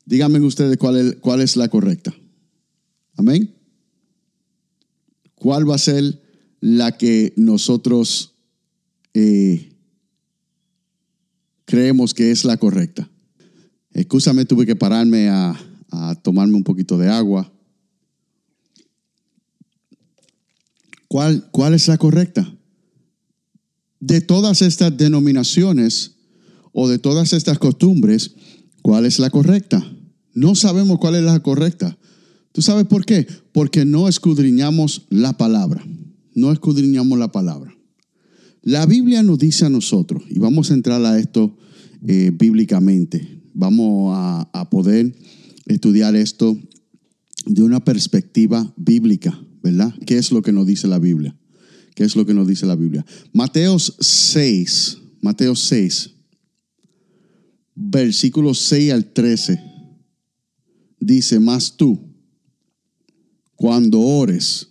Díganme 0.05 0.39
ustedes 0.41 0.77
cuál 0.77 0.97
es, 0.99 1.17
cuál 1.17 1.41
es 1.41 1.57
la 1.57 1.69
correcta. 1.69 2.15
Amén. 3.17 3.55
¿Cuál 5.35 5.69
va 5.69 5.77
a 5.77 5.79
ser 5.79 6.23
la 6.61 6.99
que 6.99 7.33
nosotros 7.37 8.35
eh, 9.15 9.76
creemos 11.67 12.15
que 12.15 12.31
es 12.31 12.47
la 12.47 12.57
correcta. 12.57 13.11
Escúchame, 13.93 14.47
tuve 14.47 14.65
que 14.65 14.77
pararme 14.77 15.29
a, 15.29 15.55
tomarme 16.23 16.55
un 16.55 16.65
poquito 16.65 16.97
de 16.97 17.09
agua. 17.09 17.53
¿Cuál, 21.09 21.49
¿Cuál 21.51 21.75
es 21.75 21.89
la 21.89 21.99
correcta? 21.99 22.55
De 24.01 24.21
todas 24.21 24.63
estas 24.63 24.97
denominaciones 24.97 26.13
o 26.73 26.89
de 26.89 26.99
todas 26.99 27.33
estas 27.33 27.59
costumbres, 27.59 28.35
¿cuál 28.83 29.07
es 29.07 29.19
la 29.19 29.31
correcta? 29.31 29.85
No 30.35 30.55
sabemos 30.55 30.99
cuál 30.99 31.15
es 31.15 31.23
la 31.23 31.41
correcta. 31.41 31.97
¿Tú 32.53 32.63
sabes 32.63 32.85
por 32.85 33.05
qué? 33.05 33.27
Porque 33.53 33.85
no 33.85 34.09
escudriñamos 34.09 35.07
la 35.09 35.37
palabra. 35.37 35.85
No 36.35 36.53
escudriñamos 36.53 37.19
la 37.19 37.33
palabra. 37.33 37.76
La 38.67 38.85
Biblia 38.85 39.23
nos 39.23 39.39
dice 39.39 39.65
a 39.65 39.69
nosotros, 39.69 40.25
y 40.29 40.41
vamos 40.41 40.73
a 40.73 40.75
entrar 40.75 41.05
a 41.05 41.21
esto 41.21 41.57
eh, 42.05 42.33
bíblicamente, 42.35 43.41
vamos 43.55 44.13
a, 44.13 44.69
poder 44.71 45.15
estudiar 45.67 46.17
esto 46.17 46.59
de 47.45 47.63
una 47.63 47.85
perspectiva 47.85 48.75
bíblica, 48.77 49.41
¿verdad? 49.63 49.95
¿Qué 50.05 50.19
es 50.19 50.33
lo 50.33 50.43
que 50.43 50.51
nos 50.51 50.67
dice 50.67 50.89
la 50.89 50.99
Biblia? 50.99 51.39
¿Qué 51.95 52.03
es 52.03 52.17
lo 52.17 52.27
que 52.27 52.35
nos 52.35 52.49
dice 52.49 52.67
la 52.67 52.75
Biblia? 52.75 53.07
Mateos 53.33 53.95
6, 54.01 54.99
Mateo 55.21 55.55
6, 55.55 56.11
versículos 57.77 58.59
6 58.59 58.93
al 58.93 59.13
13, 59.13 59.63
dice, 60.99 61.39
más 61.39 61.77
tú, 61.77 62.01
cuando 63.55 64.01
ores, 64.01 64.71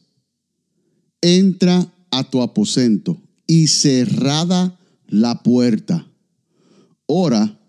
entra 1.22 1.94
a 2.12 2.30
tu 2.30 2.42
aposento 2.42 3.22
y 3.48 3.68
cerrada 3.68 4.80
la 5.08 5.44
puerta. 5.44 6.12
Ora 7.06 7.60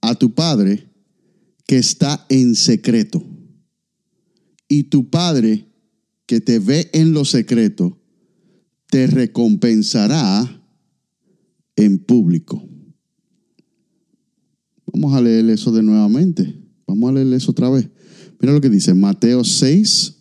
a 0.00 0.14
tu 0.14 0.34
Padre 0.34 0.88
que 1.66 1.78
está 1.78 2.24
en 2.28 2.54
secreto. 2.54 3.24
Y 4.68 4.84
tu 4.84 5.10
Padre 5.10 5.66
que 6.26 6.40
te 6.40 6.58
ve 6.58 6.90
en 6.92 7.12
lo 7.12 7.24
secreto, 7.24 8.00
te 8.90 9.06
recompensará 9.06 10.62
en 11.76 11.98
público. 11.98 12.66
Vamos 14.92 15.14
a 15.14 15.20
leer 15.20 15.48
eso 15.50 15.72
de 15.72 15.82
nuevamente. 15.82 16.54
Vamos 16.86 17.10
a 17.10 17.12
leer 17.12 17.32
eso 17.34 17.50
otra 17.50 17.68
vez. 17.68 17.88
Mira 18.40 18.52
lo 18.52 18.60
que 18.60 18.70
dice 18.70 18.94
Mateo 18.94 19.44
6, 19.44 20.15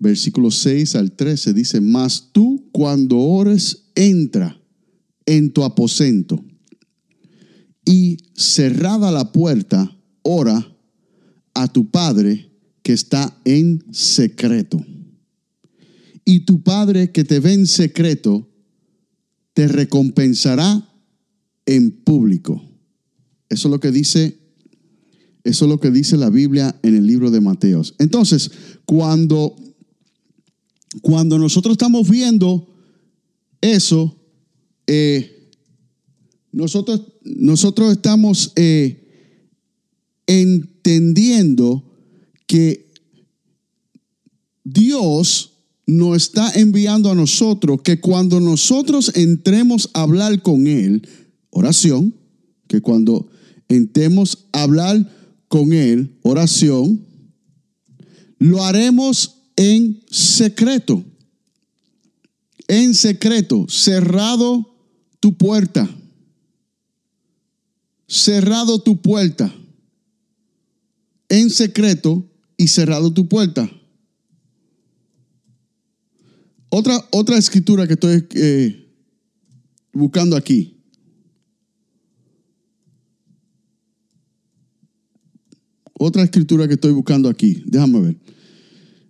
versículo 0.00 0.50
6 0.50 0.96
al 0.96 1.12
13. 1.12 1.52
Dice, 1.52 1.80
mas 1.80 2.30
tú 2.32 2.68
cuando 2.72 3.18
ores, 3.18 3.84
entra 3.94 4.60
en 5.26 5.52
tu 5.52 5.62
aposento 5.62 6.44
y 7.84 8.16
cerrada 8.34 9.12
la 9.12 9.30
puerta, 9.30 9.96
ora 10.22 10.76
a 11.54 11.68
tu 11.68 11.90
Padre 11.90 12.50
que 12.82 12.92
está 12.92 13.38
en 13.44 13.84
secreto. 13.92 14.84
Y 16.24 16.40
tu 16.40 16.62
Padre 16.62 17.12
que 17.12 17.24
te 17.24 17.40
ve 17.40 17.52
en 17.52 17.66
secreto, 17.66 18.48
te 19.52 19.68
recompensará 19.68 20.88
en 21.66 21.90
público. 21.90 22.62
Eso 23.48 23.68
es 23.68 23.72
lo 23.72 23.80
que 23.80 23.90
dice 23.90 24.40
eso 25.42 25.64
es 25.64 25.70
lo 25.70 25.80
que 25.80 25.90
dice 25.90 26.16
la 26.16 26.30
Biblia 26.30 26.78
en 26.82 26.94
el 26.94 27.06
libro 27.06 27.30
de 27.30 27.40
Mateos. 27.40 27.94
Entonces, 27.98 28.50
cuando 28.84 29.56
cuando 31.02 31.38
nosotros 31.38 31.72
estamos 31.72 32.08
viendo 32.08 32.68
eso, 33.60 34.16
eh, 34.86 35.48
nosotros, 36.52 37.02
nosotros 37.22 37.92
estamos 37.92 38.52
eh, 38.56 39.08
entendiendo 40.26 41.84
que 42.46 42.90
Dios 44.64 45.52
nos 45.86 46.16
está 46.16 46.52
enviando 46.52 47.10
a 47.10 47.14
nosotros 47.14 47.80
que 47.82 48.00
cuando 48.00 48.40
nosotros 48.40 49.12
entremos 49.14 49.90
a 49.94 50.02
hablar 50.02 50.42
con 50.42 50.66
Él, 50.66 51.06
oración, 51.50 52.14
que 52.68 52.80
cuando 52.80 53.28
entremos 53.68 54.46
a 54.52 54.62
hablar 54.62 55.10
con 55.48 55.72
Él, 55.72 56.16
oración, 56.22 57.04
lo 58.38 58.64
haremos 58.64 59.39
en 59.56 60.02
secreto 60.10 61.04
en 62.70 62.94
secreto, 62.94 63.66
cerrado 63.68 64.76
tu 65.18 65.36
puerta, 65.36 65.90
cerrado 68.06 68.80
tu 68.80 69.02
puerta, 69.02 69.52
en 71.28 71.50
secreto 71.50 72.30
y 72.56 72.68
cerrado 72.68 73.12
tu 73.12 73.28
puerta. 73.28 73.68
Otra, 76.68 77.04
otra 77.10 77.36
escritura 77.36 77.88
que 77.88 77.94
estoy 77.94 78.24
eh, 78.36 78.88
buscando 79.92 80.36
aquí. 80.36 80.80
Otra 85.94 86.22
escritura 86.22 86.68
que 86.68 86.74
estoy 86.74 86.92
buscando 86.92 87.28
aquí. 87.28 87.64
Déjame 87.66 88.00
ver. 88.00 88.39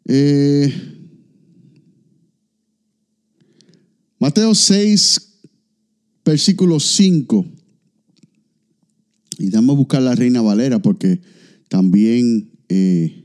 Eh, 0.06 0.72
Mateo 4.18 4.54
6, 4.54 5.40
versículo 6.24 6.78
5. 6.78 7.46
Y 9.38 9.46
déjame 9.46 9.74
buscar 9.74 10.02
la 10.02 10.14
Reina 10.14 10.42
Valera 10.42 10.80
porque 10.80 11.20
también 11.68 12.50
eh, 12.68 13.24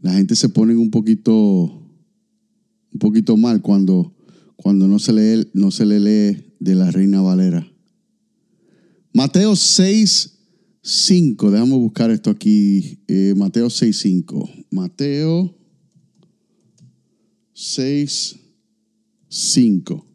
la 0.00 0.14
gente 0.14 0.34
se 0.34 0.48
pone 0.48 0.74
un 0.74 0.90
poquito, 0.90 1.34
un 1.34 2.98
poquito 2.98 3.36
mal 3.36 3.60
cuando, 3.60 4.14
no, 4.64 4.98
se 4.98 5.50
no 5.52 5.70
se 5.70 5.84
le 5.84 6.00
lee 6.00 6.54
de 6.58 6.74
la 6.74 6.90
Reina 6.90 7.20
Valera. 7.20 7.70
Mateo 9.12 9.54
6, 9.54 10.38
5. 10.82 11.50
Déjame 11.50 11.76
buscar 11.76 12.10
esto 12.10 12.30
aquí. 12.30 12.98
Eh, 13.06 13.34
Mateo 13.36 13.70
6, 13.70 13.96
5. 13.96 14.50
Mateo 14.70 15.56
6, 17.54 18.36
5. 19.28 20.06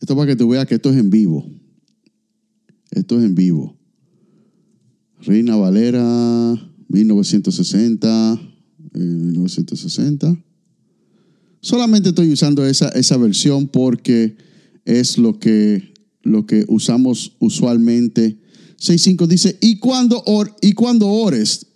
Esto 0.00 0.16
para 0.16 0.26
que 0.26 0.36
tú 0.36 0.48
veas 0.48 0.66
que 0.66 0.74
esto 0.74 0.90
es 0.90 0.96
en 0.96 1.10
vivo. 1.10 1.48
Esto 2.90 3.18
es 3.18 3.24
en 3.24 3.34
vivo. 3.34 3.78
Reina 5.20 5.56
Valera, 5.56 6.54
1960. 6.88 8.40
1960. 8.92 10.28
Eh, 10.28 10.44
Solamente 11.60 12.08
estoy 12.08 12.32
usando 12.32 12.66
esa, 12.66 12.88
esa 12.88 13.16
versión 13.16 13.68
porque 13.68 14.36
es 14.84 15.18
lo 15.18 15.38
que 15.38 15.90
lo 16.22 16.46
que 16.46 16.64
usamos 16.68 17.36
usualmente. 17.38 18.39
6.5 18.80 19.26
dice, 19.26 19.58
y 19.60 19.78
cuando, 19.78 20.22
or, 20.24 20.56
y 20.62 20.72
cuando 20.72 21.06
ores, 21.08 21.66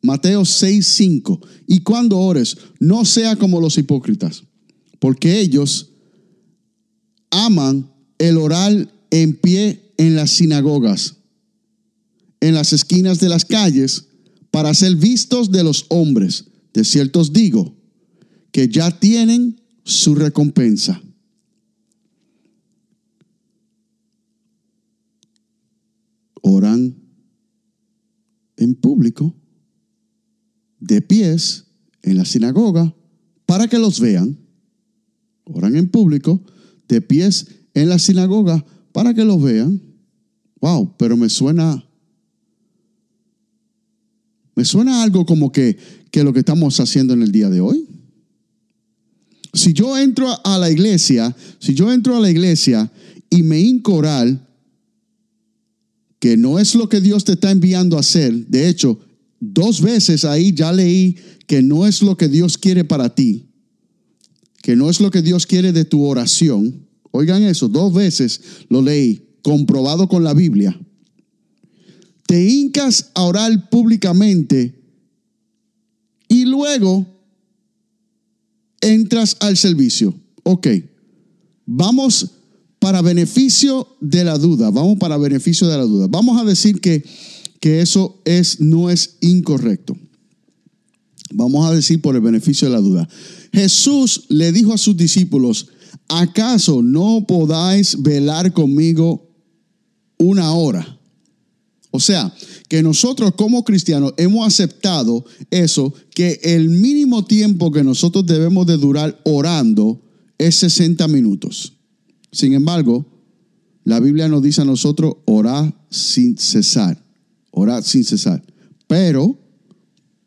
Mateo 0.00 0.42
6.5, 0.42 1.40
y 1.66 1.80
cuando 1.80 2.18
ores, 2.18 2.56
no 2.78 3.04
sea 3.04 3.36
como 3.36 3.60
los 3.60 3.78
hipócritas, 3.78 4.44
porque 4.98 5.40
ellos 5.40 5.90
aman 7.30 7.90
el 8.18 8.36
orar 8.36 8.88
en 9.10 9.34
pie 9.34 9.92
en 9.96 10.14
las 10.14 10.30
sinagogas, 10.30 11.16
en 12.40 12.54
las 12.54 12.72
esquinas 12.72 13.18
de 13.18 13.28
las 13.28 13.44
calles, 13.44 14.06
para 14.50 14.74
ser 14.74 14.96
vistos 14.96 15.50
de 15.50 15.64
los 15.64 15.86
hombres. 15.88 16.44
De 16.72 16.84
cierto 16.84 17.20
os 17.20 17.32
digo, 17.32 17.74
que 18.52 18.68
ya 18.68 18.98
tienen 18.98 19.60
su 19.84 20.14
recompensa. 20.14 21.02
Oran 26.42 26.94
en 28.56 28.74
público, 28.74 29.34
de 30.78 31.00
pies, 31.00 31.64
en 32.02 32.18
la 32.18 32.24
sinagoga, 32.24 32.94
para 33.46 33.68
que 33.68 33.78
los 33.78 34.00
vean. 34.00 34.38
Oran 35.44 35.76
en 35.76 35.88
público, 35.88 36.42
de 36.88 37.00
pies, 37.00 37.46
en 37.74 37.88
la 37.88 37.98
sinagoga, 37.98 38.64
para 38.92 39.14
que 39.14 39.24
los 39.24 39.42
vean. 39.42 39.80
Wow, 40.60 40.94
pero 40.96 41.16
me 41.16 41.28
suena, 41.28 41.84
me 44.54 44.64
suena 44.64 45.02
algo 45.02 45.26
como 45.26 45.50
que, 45.50 45.76
que 46.10 46.22
lo 46.22 46.32
que 46.32 46.40
estamos 46.40 46.78
haciendo 46.78 47.14
en 47.14 47.22
el 47.22 47.32
día 47.32 47.48
de 47.48 47.60
hoy. 47.60 47.88
Si 49.54 49.72
yo 49.72 49.98
entro 49.98 50.28
a 50.44 50.58
la 50.58 50.70
iglesia, 50.70 51.34
si 51.58 51.74
yo 51.74 51.92
entro 51.92 52.16
a 52.16 52.20
la 52.20 52.30
iglesia 52.30 52.90
y 53.28 53.42
me 53.42 53.60
incoral, 53.60 54.48
que 56.22 56.36
no 56.36 56.60
es 56.60 56.76
lo 56.76 56.88
que 56.88 57.00
Dios 57.00 57.24
te 57.24 57.32
está 57.32 57.50
enviando 57.50 57.96
a 57.96 58.00
hacer. 58.00 58.46
De 58.46 58.68
hecho, 58.68 58.96
dos 59.40 59.80
veces 59.80 60.24
ahí 60.24 60.54
ya 60.54 60.70
leí 60.70 61.16
que 61.48 61.62
no 61.62 61.84
es 61.84 62.00
lo 62.00 62.16
que 62.16 62.28
Dios 62.28 62.56
quiere 62.56 62.84
para 62.84 63.12
ti, 63.12 63.48
que 64.62 64.76
no 64.76 64.88
es 64.88 65.00
lo 65.00 65.10
que 65.10 65.20
Dios 65.20 65.48
quiere 65.48 65.72
de 65.72 65.84
tu 65.84 66.04
oración. 66.04 66.86
Oigan 67.10 67.42
eso, 67.42 67.66
dos 67.66 67.92
veces 67.92 68.40
lo 68.68 68.82
leí, 68.82 69.30
comprobado 69.42 70.08
con 70.08 70.22
la 70.22 70.32
Biblia. 70.32 70.78
Te 72.28 72.48
hincas 72.48 73.10
a 73.14 73.22
orar 73.22 73.68
públicamente 73.68 74.80
y 76.28 76.44
luego 76.44 77.04
entras 78.80 79.36
al 79.40 79.56
servicio. 79.56 80.14
Ok, 80.44 80.68
vamos 81.66 82.30
para 82.82 83.00
beneficio 83.00 83.86
de 84.00 84.24
la 84.24 84.36
duda, 84.36 84.70
vamos 84.70 84.98
para 84.98 85.16
beneficio 85.16 85.68
de 85.68 85.76
la 85.76 85.84
duda. 85.84 86.08
Vamos 86.10 86.42
a 86.42 86.44
decir 86.44 86.80
que, 86.80 87.04
que 87.60 87.80
eso 87.80 88.20
es, 88.24 88.58
no 88.58 88.90
es 88.90 89.18
incorrecto. 89.20 89.96
Vamos 91.32 91.64
a 91.64 91.72
decir 91.72 92.02
por 92.02 92.16
el 92.16 92.22
beneficio 92.22 92.66
de 92.66 92.74
la 92.74 92.80
duda. 92.80 93.08
Jesús 93.52 94.24
le 94.30 94.50
dijo 94.50 94.72
a 94.72 94.78
sus 94.78 94.96
discípulos, 94.96 95.68
¿acaso 96.08 96.82
no 96.82 97.24
podáis 97.24 98.02
velar 98.02 98.52
conmigo 98.52 99.30
una 100.18 100.52
hora? 100.52 100.98
O 101.92 102.00
sea, 102.00 102.34
que 102.66 102.82
nosotros 102.82 103.34
como 103.36 103.62
cristianos 103.62 104.12
hemos 104.16 104.44
aceptado 104.44 105.24
eso, 105.52 105.94
que 106.16 106.40
el 106.42 106.68
mínimo 106.68 107.24
tiempo 107.26 107.70
que 107.70 107.84
nosotros 107.84 108.26
debemos 108.26 108.66
de 108.66 108.76
durar 108.76 109.20
orando 109.22 110.02
es 110.36 110.56
60 110.56 111.06
minutos. 111.06 111.74
Sin 112.32 112.54
embargo, 112.54 113.06
la 113.84 114.00
Biblia 114.00 114.26
nos 114.28 114.42
dice 114.42 114.62
a 114.62 114.64
nosotros 114.64 115.16
orar 115.26 115.74
sin 115.90 116.38
cesar, 116.38 117.04
orar 117.50 117.82
sin 117.82 118.04
cesar. 118.04 118.42
Pero 118.86 119.38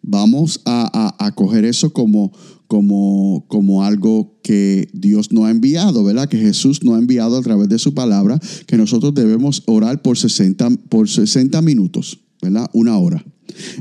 vamos 0.04 0.62
a, 0.66 1.16
a, 1.18 1.34
coger 1.34 1.66
eso 1.66 1.92
como, 1.92 2.32
como, 2.68 3.46
como 3.48 3.84
algo 3.84 4.40
que 4.44 4.88
Dios 4.94 5.32
no 5.32 5.46
ha 5.46 5.52
enviado, 5.52 6.04
¿verdad? 6.04 6.30
Que 6.30 6.38
Jesús 6.38 6.84
no 6.84 6.94
ha 6.94 7.00
enviado 7.00 7.38
a 7.38 7.42
través 7.42 7.70
de 7.70 7.80
su 7.80 7.96
palabra, 7.96 8.40
que 8.68 8.78
nosotros 8.78 9.16
debemos 9.16 9.64
orar 9.66 10.04
por 10.04 10.18
60, 10.18 10.70
por 10.90 11.10
60 11.10 11.60
minutos, 11.64 12.20
¿verdad? 12.42 12.70
Una 12.74 12.98
hora. 12.98 13.26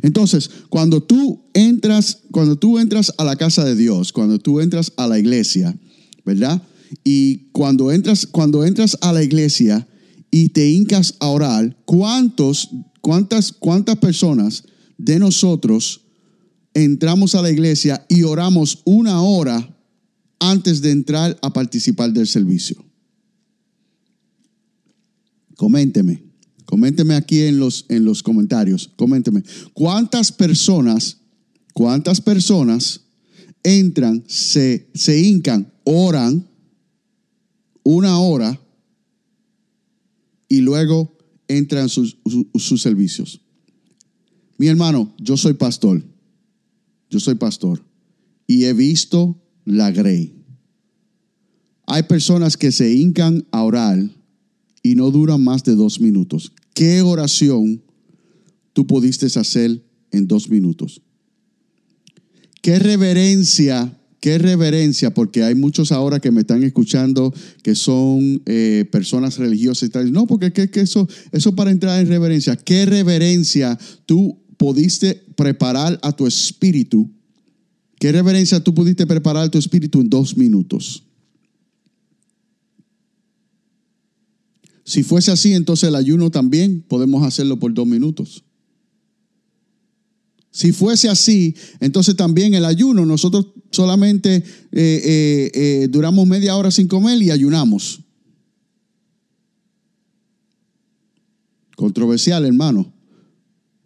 Entonces, 0.03 0.51
cuando 0.71 1.03
tú 1.03 1.43
entras, 1.53 2.23
cuando 2.31 2.57
tú 2.57 2.79
entras 2.79 3.13
a 3.19 3.25
la 3.25 3.37
casa 3.37 3.65
de 3.65 3.77
Dios, 3.77 4.13
cuando 4.13 4.39
tú 4.39 4.61
entras 4.61 4.93
a 4.97 5.07
la 5.07 5.19
iglesia, 5.19 5.77
¿verdad? 6.25 6.63
Y 7.03 7.49
cuando 7.53 7.91
entras, 7.91 8.27
cuando 8.27 8.65
entras 8.65 8.97
a 9.01 9.13
la 9.13 9.23
iglesia 9.23 9.87
y 10.31 10.51
te 10.51 10.69
hincas 10.69 11.15
a 11.21 11.29
orar, 11.29 11.77
¿cuántos, 11.85 12.71
cuántas, 13.01 13.53
cuántas 13.53 13.97
personas 13.97 14.65
de 14.99 15.19
nosotros 15.19 16.03
entramos 16.73 17.35
a 17.35 17.43
la 17.43 17.51
iglesia 17.51 18.05
y 18.09 18.23
oramos 18.23 18.83
una 18.85 19.23
hora 19.23 19.77
antes 20.39 20.83
de 20.83 20.91
entrar 20.91 21.39
a 21.43 21.53
participar 21.53 22.13
del 22.13 22.27
servicio? 22.27 22.85
Coménteme, 25.57 26.23
coménteme 26.65 27.15
aquí 27.15 27.43
en 27.43 27.59
los, 27.59 27.87
en 27.89 28.05
los 28.05 28.23
comentarios, 28.23 28.91
coménteme. 28.97 29.43
¿Cuántas 29.73 30.33
personas, 30.33 31.19
cuántas 31.73 32.21
personas 32.21 33.03
entran, 33.63 34.25
se, 34.27 34.89
se 34.95 35.21
hincan, 35.21 35.73
oran 35.85 36.47
una 37.85 38.19
hora 38.19 38.61
y 40.49 40.61
luego 40.61 41.17
entran 41.47 41.89
sus, 41.89 42.19
sus, 42.57 42.83
servicios. 42.83 43.41
Mi 44.59 44.67
hermano, 44.67 45.15
yo 45.19 45.37
soy 45.37 45.55
pastor. 45.55 46.03
Yo 47.11 47.21
soy 47.21 47.37
pastor. 47.37 47.85
Y 48.47 48.65
he 48.65 48.73
visto 48.73 49.41
la 49.65 49.91
grey. 49.91 50.45
Hay 51.87 52.05
personas 52.05 52.57
que 52.57 52.73
se 52.73 52.93
hincan 52.93 53.47
a 53.53 53.63
orar 53.63 53.99
y 54.83 54.95
no 54.95 55.11
duran 55.11 55.43
más 55.43 55.65
de 55.65 55.75
dos 55.75 56.01
minutos. 56.01 56.53
¿Qué 56.73 57.03
oración 57.03 57.83
tú 58.73 58.87
pudiste 58.87 59.27
hacer 59.27 59.85
en 60.11 60.27
dos 60.27 60.49
minutos? 60.49 61.03
¿Qué 62.63 62.79
reverencia 62.79 63.99
¿Qué 64.25 64.39
reverencia? 64.39 65.13
Porque 65.13 65.43
hay 65.43 65.55
muchos 65.55 65.93
ahora 65.93 66.19
que 66.19 66.31
me 66.31 66.41
están 66.41 66.63
escuchando 66.63 67.35
que 67.63 67.75
son 67.75 68.41
eh, 68.47 68.89
personas 68.91 69.37
religiosas 69.37 69.87
y 69.87 69.93
tal. 69.93 70.13
No, 70.13 70.27
porque 70.27 70.47
es 70.47 70.77
eso, 70.79 71.07
eso 71.31 71.55
para 71.55 71.71
entrar 71.71 72.01
en 72.01 72.09
reverencia. 72.09 72.57
¿Qué 72.57 72.87
reverencia 72.87 73.79
tú 74.07 74.41
pudiste 74.57 75.23
preparar 75.37 76.01
a 76.03 76.13
tu 76.13 76.27
espíritu? 76.27 77.11
¿Qué 77.99 78.13
reverencia 78.13 78.65
tú 78.65 78.73
pudiste 78.73 79.07
preparar 79.07 79.45
a 79.45 79.51
tu 79.51 79.59
espíritu 79.59 80.01
en 80.01 80.09
dos 80.09 80.39
minutos? 80.39 81.05
Si 84.85 85.03
fuese 85.03 85.33
así, 85.33 85.53
entonces 85.53 85.91
el 85.91 85.97
ayuno 85.97 86.31
también 86.31 86.83
podemos 86.89 87.25
hacerlo 87.25 87.59
por 87.59 87.75
dos 87.75 87.87
minutos. 87.87 88.44
Si 90.55 90.71
fuese 90.71 91.09
así, 91.09 91.57
entonces 91.81 92.15
también 92.15 92.55
el 92.55 92.65
ayuno, 92.65 93.05
nosotros 93.05 93.49
solamente 93.73 94.37
eh, 94.37 94.43
eh, 94.71 95.51
eh, 95.53 95.89
duramos 95.91 96.29
media 96.29 96.55
hora 96.57 96.71
sin 96.71 96.87
comer 96.87 97.21
y 97.21 97.33
ayunamos. 97.33 98.03
Controversial, 101.75 102.45
hermano 102.45 102.94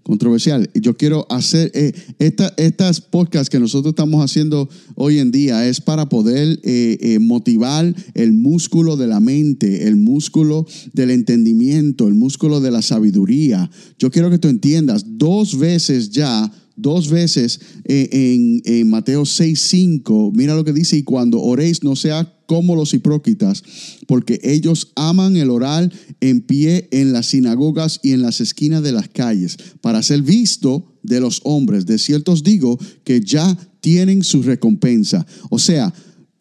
controversial. 0.08 0.70
Yo 0.72 0.96
quiero 0.96 1.26
hacer 1.28 1.70
eh, 1.74 1.92
estas 2.18 3.00
podcasts 3.02 3.50
que 3.50 3.60
nosotros 3.60 3.92
estamos 3.92 4.24
haciendo 4.24 4.66
hoy 4.94 5.18
en 5.18 5.30
día 5.30 5.68
es 5.68 5.82
para 5.82 6.08
poder 6.08 6.58
eh, 6.62 6.96
eh, 6.98 7.18
motivar 7.18 7.94
el 8.14 8.32
músculo 8.32 8.96
de 8.96 9.06
la 9.06 9.20
mente, 9.20 9.86
el 9.86 9.96
músculo 9.96 10.66
del 10.94 11.10
entendimiento, 11.10 12.08
el 12.08 12.14
músculo 12.14 12.62
de 12.62 12.70
la 12.70 12.80
sabiduría. 12.80 13.70
Yo 13.98 14.10
quiero 14.10 14.30
que 14.30 14.38
tú 14.38 14.48
entiendas, 14.48 15.04
dos 15.06 15.58
veces 15.58 16.08
ya 16.08 16.50
dos 16.74 17.10
veces 17.10 17.60
en, 17.84 18.62
en, 18.64 18.88
Mateo 18.88 19.22
6:5, 19.24 20.32
mira 20.32 20.54
lo 20.54 20.64
que 20.64 20.72
dice, 20.72 20.96
y 20.96 21.02
cuando 21.02 21.42
oréis 21.42 21.82
no 21.82 21.96
sea 21.96 22.37
como 22.48 22.74
los 22.74 22.94
hipócritas, 22.94 23.62
porque 24.06 24.40
ellos 24.42 24.90
aman 24.96 25.36
el 25.36 25.50
orar 25.50 25.92
en 26.22 26.40
pie 26.40 26.88
en 26.92 27.12
las 27.12 27.26
sinagogas 27.26 28.00
y 28.02 28.12
en 28.12 28.22
las 28.22 28.40
esquinas 28.40 28.82
de 28.82 28.92
las 28.92 29.10
calles, 29.10 29.58
para 29.82 30.02
ser 30.02 30.22
visto 30.22 30.96
de 31.02 31.20
los 31.20 31.42
hombres. 31.44 31.84
De 31.84 31.98
cierto 31.98 32.32
os 32.32 32.42
digo 32.42 32.78
que 33.04 33.20
ya 33.20 33.54
tienen 33.82 34.24
su 34.24 34.42
recompensa. 34.42 35.26
O 35.50 35.58
sea, 35.58 35.92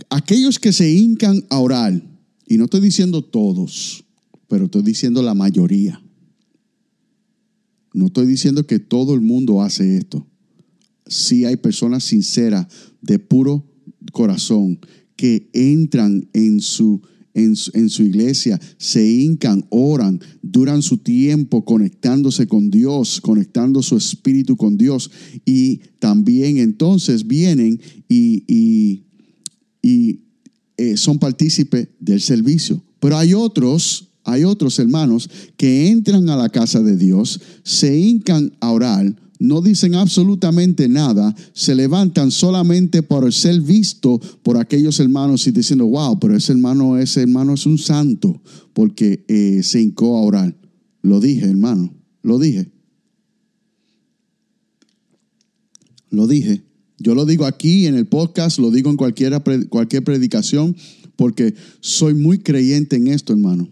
aquellos 0.09 0.59
que 0.59 0.71
se 0.71 0.89
hincan 0.89 1.43
a 1.49 1.59
orar, 1.59 2.01
y 2.47 2.57
no 2.57 2.63
estoy 2.63 2.79
diciendo 2.79 3.21
todos, 3.21 4.05
pero 4.47 4.65
estoy 4.65 4.83
diciendo 4.83 5.21
la 5.21 5.33
mayoría. 5.33 6.01
No 7.93 8.05
estoy 8.05 8.27
diciendo 8.27 8.65
que 8.65 8.79
todo 8.79 9.13
el 9.13 9.19
mundo 9.19 9.61
hace 9.61 9.97
esto. 9.97 10.25
Sí 11.05 11.43
hay 11.43 11.57
personas 11.57 12.05
sinceras, 12.05 12.67
de 13.01 13.19
puro 13.19 13.65
corazón, 14.13 14.79
que 15.17 15.49
entran 15.51 16.29
en 16.31 16.61
su, 16.61 17.01
en 17.33 17.55
su, 17.89 18.03
iglesia, 18.03 18.59
se 18.77 19.05
hincan, 19.05 19.65
oran, 19.69 20.19
duran 20.41 20.81
su 20.81 20.97
tiempo 20.97 21.65
conectándose 21.65 22.47
con 22.47 22.71
Dios, 22.71 23.19
conectando 23.21 23.83
su 23.83 23.97
espíritu 23.97 24.55
con 24.55 24.77
Dios. 24.77 25.11
Y 25.45 25.81
también 25.99 26.57
entonces 26.57 27.27
vienen 27.27 27.79
y, 28.07 28.43
y, 29.83 30.21
eh, 30.77 30.97
son 30.97 31.19
partícipes 31.19 31.89
del 31.99 32.21
servicio. 32.21 32.83
Pero 32.99 33.17
hay 33.17 33.33
otros, 33.33 34.09
hay 34.23 34.43
otros 34.43 34.79
hermanos 34.79 35.29
que 35.57 35.89
entran 35.89 36.29
a 36.29 36.37
la 36.37 36.49
casa 36.49 36.81
de 36.81 36.97
Dios, 36.97 37.39
se 37.63 37.97
hincan 37.97 38.55
a 38.59 38.71
orar, 38.71 39.15
no 39.39 39.61
dicen 39.61 39.95
absolutamente 39.95 40.87
nada, 40.87 41.35
se 41.53 41.75
levantan 41.75 42.31
solamente 42.31 43.03
por 43.03 43.31
ser 43.33 43.61
visto 43.61 44.19
por 44.43 44.57
aquellos 44.57 44.99
hermanos 44.99 45.45
y 45.47 45.51
diciendo, 45.51 45.85
wow, 45.87 46.19
pero 46.19 46.35
ese 46.35 46.53
hermano, 46.53 46.97
ese 46.97 47.21
hermano 47.21 47.53
es 47.53 47.65
un 47.65 47.77
santo 47.77 48.41
porque 48.73 49.23
eh, 49.27 49.61
se 49.63 49.81
hincó 49.81 50.17
a 50.17 50.21
orar. 50.21 50.57
Lo 51.01 51.19
dije, 51.19 51.45
hermano, 51.45 51.93
lo 52.21 52.39
dije. 52.39 52.71
Lo 56.09 56.27
dije. 56.27 56.63
Yo 56.99 57.13
lo 57.13 57.25
digo 57.25 57.45
aquí 57.45 57.85
en 57.85 57.95
el 57.95 58.07
podcast, 58.07 58.57
lo 58.57 58.71
digo 58.71 58.89
en 58.89 58.97
cualquier, 58.97 59.39
cualquier 59.69 60.03
predicación, 60.03 60.75
porque 61.15 61.53
soy 61.79 62.15
muy 62.15 62.39
creyente 62.39 62.95
en 62.95 63.07
esto, 63.07 63.33
hermano. 63.33 63.69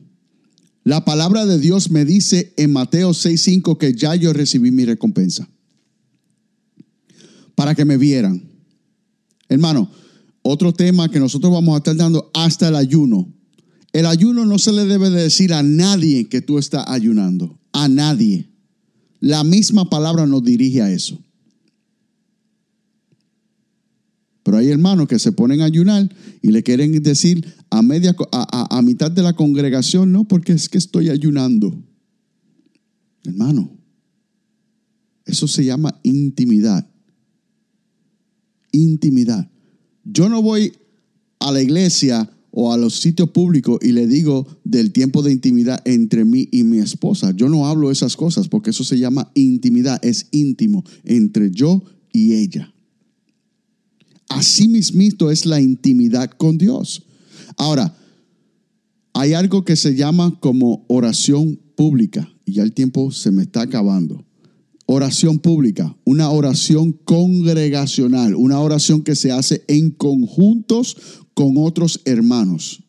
La 0.84 1.04
palabra 1.06 1.48
de 1.48 1.58
Dios 1.58 1.90
me 1.90 2.06
dice 2.06 2.54
en 2.58 2.72
Mateo 2.72 3.14
6:5 3.14 3.80
que 3.80 3.96
ya 3.96 4.14
yo 4.14 4.32
recibí 4.32 4.70
mi 4.70 4.86
recompensa 4.86 5.50
para 7.56 7.74
que 7.74 7.86
me 7.86 7.98
vieran. 7.98 8.44
Hermano, 9.50 9.90
otro 10.42 10.74
tema 10.74 11.10
que 11.10 11.20
nosotros 11.20 11.52
vamos 11.52 11.74
a 11.74 11.78
estar 11.78 11.96
dando 11.96 12.30
hasta 12.34 12.68
el 12.68 12.76
ayuno. 12.76 13.34
El 13.94 14.06
ayuno 14.06 14.46
no 14.46 14.60
se 14.60 14.74
le 14.74 14.86
debe 14.86 15.10
de 15.10 15.24
decir 15.24 15.54
a 15.54 15.64
nadie 15.64 16.28
que 16.28 16.42
tú 16.42 16.60
estás 16.60 16.86
ayunando, 16.88 17.60
a 17.72 17.88
nadie. 17.88 18.52
La 19.22 19.44
misma 19.44 19.90
palabra 19.90 20.28
nos 20.28 20.44
dirige 20.44 20.82
a 20.82 20.92
eso. 20.92 21.18
Pero 24.44 24.58
hay 24.58 24.68
hermanos 24.68 25.08
que 25.08 25.18
se 25.18 25.32
ponen 25.32 25.62
a 25.62 25.66
ayunar 25.66 26.14
y 26.42 26.52
le 26.52 26.62
quieren 26.62 27.02
decir 27.02 27.56
a, 27.72 27.82
media, 27.82 28.16
a, 28.32 28.78
a 28.78 28.82
mitad 28.84 29.10
de 29.10 29.24
la 29.24 29.34
congregación, 29.34 30.12
no, 30.12 30.28
porque 30.28 30.52
es 30.52 30.70
que 30.70 30.78
estoy 30.78 31.10
ayunando. 31.10 31.76
Hermano, 33.24 33.76
eso 35.26 35.48
se 35.48 35.66
llama 35.66 36.00
intimidad 36.04 36.88
intimidad. 38.76 39.50
Yo 40.04 40.30
no 40.30 40.42
voy 40.42 40.74
a 41.40 41.52
la 41.52 41.62
iglesia 41.62 42.30
o 42.52 42.72
a 42.72 42.78
los 42.78 42.96
sitios 42.96 43.30
públicos 43.32 43.80
y 43.82 43.92
le 43.92 44.08
digo 44.08 44.48
del 44.64 44.92
tiempo 44.92 45.22
de 45.22 45.32
intimidad 45.32 45.82
entre 45.86 46.24
mí 46.24 46.48
y 46.52 46.64
mi 46.64 46.78
esposa. 46.78 47.32
Yo 47.36 47.50
no 47.50 47.68
hablo 47.68 47.92
esas 47.92 48.16
cosas 48.16 48.48
porque 48.48 48.70
eso 48.70 48.84
se 48.84 48.98
llama 48.98 49.32
intimidad, 49.36 50.00
es 50.04 50.28
íntimo 50.32 50.84
entre 51.04 51.52
yo 51.52 51.84
y 52.14 52.34
ella. 52.34 52.74
Así 54.30 54.68
mismito 54.68 55.32
es 55.32 55.46
la 55.46 55.60
intimidad 55.60 56.32
con 56.32 56.58
Dios. 56.58 57.04
Ahora, 57.58 57.96
hay 59.14 59.34
algo 59.34 59.64
que 59.66 59.76
se 59.76 59.96
llama 59.96 60.38
como 60.40 60.86
oración 60.88 61.60
pública 61.76 62.30
y 62.46 62.54
ya 62.54 62.64
el 62.64 62.74
tiempo 62.74 63.12
se 63.12 63.32
me 63.32 63.44
está 63.44 63.62
acabando 63.62 64.24
oración 64.86 65.40
pública, 65.40 65.96
una 66.06 66.30
oración 66.30 66.92
congregacional, 66.92 68.36
una 68.36 68.60
oración 68.60 69.04
que 69.04 69.16
se 69.16 69.32
hace 69.32 69.64
en 69.68 69.92
conjuntos 69.92 70.98
con 71.34 71.58
otros 71.58 72.02
hermanos. 72.06 72.82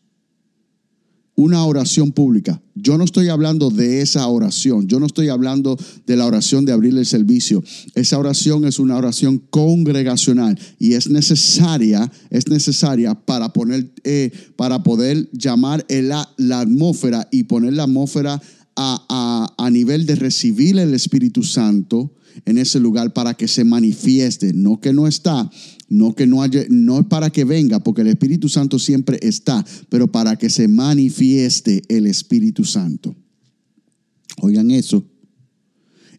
Una 1.39 1.63
oración 1.65 2.11
pública. 2.13 2.63
Yo 2.73 2.97
no 2.97 3.03
estoy 3.03 3.29
hablando 3.29 3.69
de 3.69 4.01
esa 4.01 4.27
oración, 4.27 4.87
yo 4.87 4.99
no 4.99 5.05
estoy 5.05 5.29
hablando 5.29 5.77
de 6.07 6.17
la 6.17 6.25
oración 6.25 6.65
de 6.65 6.71
abrir 6.71 6.97
el 6.97 7.05
servicio. 7.05 7.63
Esa 7.93 8.17
oración 8.17 8.65
es 8.65 8.79
una 8.79 8.97
oración 8.97 9.37
congregacional 9.51 10.57
y 10.79 10.93
es 10.93 11.09
necesaria, 11.09 12.11
es 12.31 12.47
necesaria 12.47 13.13
para 13.13 13.53
poner, 13.53 13.91
eh, 14.03 14.31
para 14.55 14.81
poder 14.81 15.29
llamar 15.31 15.85
la, 15.89 16.27
la 16.37 16.61
atmósfera 16.61 17.27
y 17.31 17.43
poner 17.43 17.73
la 17.73 17.83
atmósfera 17.83 18.41
a, 18.77 19.69
nivel 19.71 20.05
de 20.05 20.15
recibir 20.15 20.77
el 20.77 20.93
Espíritu 20.93 21.43
Santo 21.43 22.13
en 22.45 22.57
ese 22.57 22.79
lugar 22.79 23.13
para 23.13 23.33
que 23.33 23.47
se 23.47 23.63
manifieste, 23.63 24.53
no 24.53 24.79
que 24.79 24.93
no 24.93 25.07
está, 25.07 25.49
no 25.89 26.13
que 26.13 26.27
no 26.27 26.43
haya, 26.43 26.65
no 26.69 26.99
es 26.99 27.05
para 27.07 27.31
que 27.31 27.43
venga, 27.43 27.79
porque 27.79 28.01
el 28.01 28.07
Espíritu 28.07 28.47
Santo 28.47 28.77
siempre 28.77 29.19
está, 29.21 29.65
pero 29.89 30.11
para 30.11 30.35
que 30.35 30.49
se 30.49 30.67
manifieste 30.67 31.81
el 31.89 32.05
Espíritu 32.05 32.63
Santo. 32.63 33.15
Oigan 34.41 34.69
eso. 34.69 35.03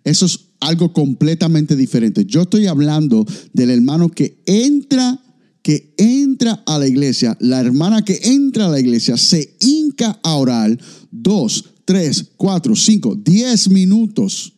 Eso 0.03 0.27
es 0.27 0.41
algo 0.61 0.93
completamente 0.93 1.77
diferente. 1.77 2.25
Yo 2.25 2.43
estoy 2.43 2.67
hablando 2.67 3.25
del 3.53 3.71
hermano 3.71 4.09
que 4.09 4.43
entra 4.47 5.23
que 5.63 5.93
entra 5.99 6.63
a 6.65 6.79
la 6.79 6.89
iglesia, 6.89 7.37
la 7.41 7.61
hermana 7.61 8.03
que 8.03 8.19
entra 8.23 8.67
a 8.67 8.71
la 8.71 8.81
iglesia 8.81 9.19
se 9.19 9.55
hinca 9.61 10.19
a 10.23 10.37
orar, 10.37 10.79
dos, 11.11 11.75
tres, 11.89 12.33
cuatro, 12.37 12.77
cinco, 12.77 13.15
diez 13.17 13.71
minutos, 13.71 14.53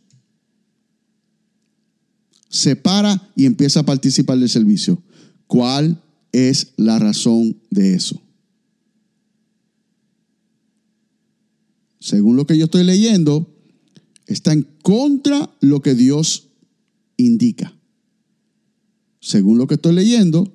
se 2.48 2.74
para 2.74 3.30
y 3.36 3.46
empieza 3.46 3.78
a 3.78 3.82
participar 3.84 4.36
del 4.36 4.48
servicio. 4.48 5.00
¿Cuál 5.46 6.02
es 6.32 6.72
la 6.76 6.98
razón 6.98 7.56
de 7.70 7.94
eso? 7.94 8.20
Según 12.00 12.34
lo 12.34 12.48
que 12.48 12.58
yo 12.58 12.64
estoy 12.64 12.82
leyendo, 12.82 13.54
está 14.26 14.52
en 14.52 14.66
contra 14.82 15.54
lo 15.60 15.82
que 15.82 15.94
Dios 15.94 16.48
indica. 17.16 17.72
Según 19.20 19.56
lo 19.56 19.68
que 19.68 19.74
estoy 19.74 19.94
leyendo, 19.94 20.52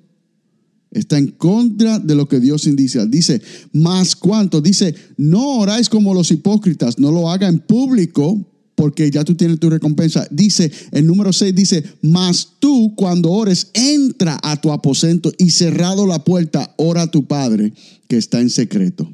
Está 0.96 1.18
en 1.18 1.28
contra 1.28 2.00
de 2.00 2.16
lo 2.16 2.26
que 2.26 2.40
Dios 2.40 2.66
indica. 2.68 3.06
Dice, 3.06 3.42
más 3.74 4.16
cuánto. 4.16 4.62
Dice, 4.62 4.96
no 5.18 5.58
oráis 5.58 5.90
como 5.90 6.14
los 6.14 6.32
hipócritas, 6.32 7.00
no 7.00 7.12
lo 7.12 7.30
haga 7.30 7.50
en 7.50 7.60
público 7.60 8.48
porque 8.76 9.12
ya 9.12 9.26
tú 9.26 9.36
tienes 9.36 9.60
tu 9.60 9.70
recompensa. 9.70 10.26
Dice, 10.32 10.72
el 10.94 11.06
número 11.06 11.34
6 11.34 11.54
dice, 11.54 11.84
más 12.02 12.48
tú 12.60 12.94
cuando 12.96 13.30
ores, 13.30 13.72
entra 13.74 14.40
a 14.42 14.62
tu 14.62 14.72
aposento 14.72 15.34
y 15.38 15.50
cerrado 15.50 16.08
la 16.08 16.24
puerta, 16.24 16.74
ora 16.78 17.02
a 17.02 17.12
tu 17.12 17.26
Padre 17.26 17.74
que 18.08 18.16
está 18.16 18.40
en 18.40 18.50
secreto. 18.50 19.12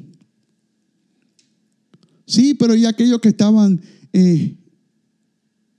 Sí, 2.26 2.54
pero 2.54 2.76
y 2.76 2.84
aquellos 2.84 3.20
que 3.20 3.30
estaban 3.30 3.80
eh, 4.12 4.54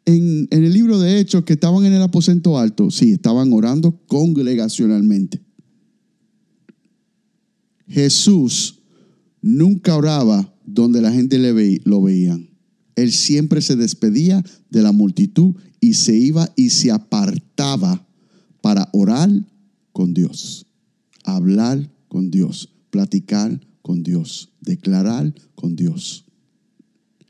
en, 0.04 0.50
en 0.52 0.64
el 0.66 0.74
libro 0.74 1.00
de 1.00 1.22
Hechos, 1.22 1.46
que 1.46 1.54
estaban 1.54 1.86
en 1.86 1.94
el 1.94 2.02
aposento 2.02 2.60
alto, 2.60 2.92
sí, 2.92 3.14
estaban 3.14 3.54
orando 3.54 3.98
congregacionalmente. 4.08 5.40
Jesús 7.94 8.80
nunca 9.40 9.96
oraba 9.96 10.52
donde 10.66 11.00
la 11.00 11.12
gente 11.12 11.38
lo 11.86 12.02
veía. 12.02 12.40
Él 12.96 13.12
siempre 13.12 13.62
se 13.62 13.76
despedía 13.76 14.44
de 14.72 14.82
la 14.82 14.92
multitud 14.92 15.54
y 15.80 15.94
se 15.94 16.16
iba 16.16 16.52
y 16.56 16.72
se 16.72 16.90
apartaba 16.90 18.08
para 18.62 18.90
orar 18.94 19.30
con 19.92 20.16
Dios, 20.16 20.66
hablar 21.24 21.88
con 22.08 22.32
Dios, 22.32 22.74
platicar 22.90 23.60
con 23.84 24.02
Dios, 24.02 24.50
declarar 24.60 25.32
con 25.54 25.76
Dios. 25.76 26.26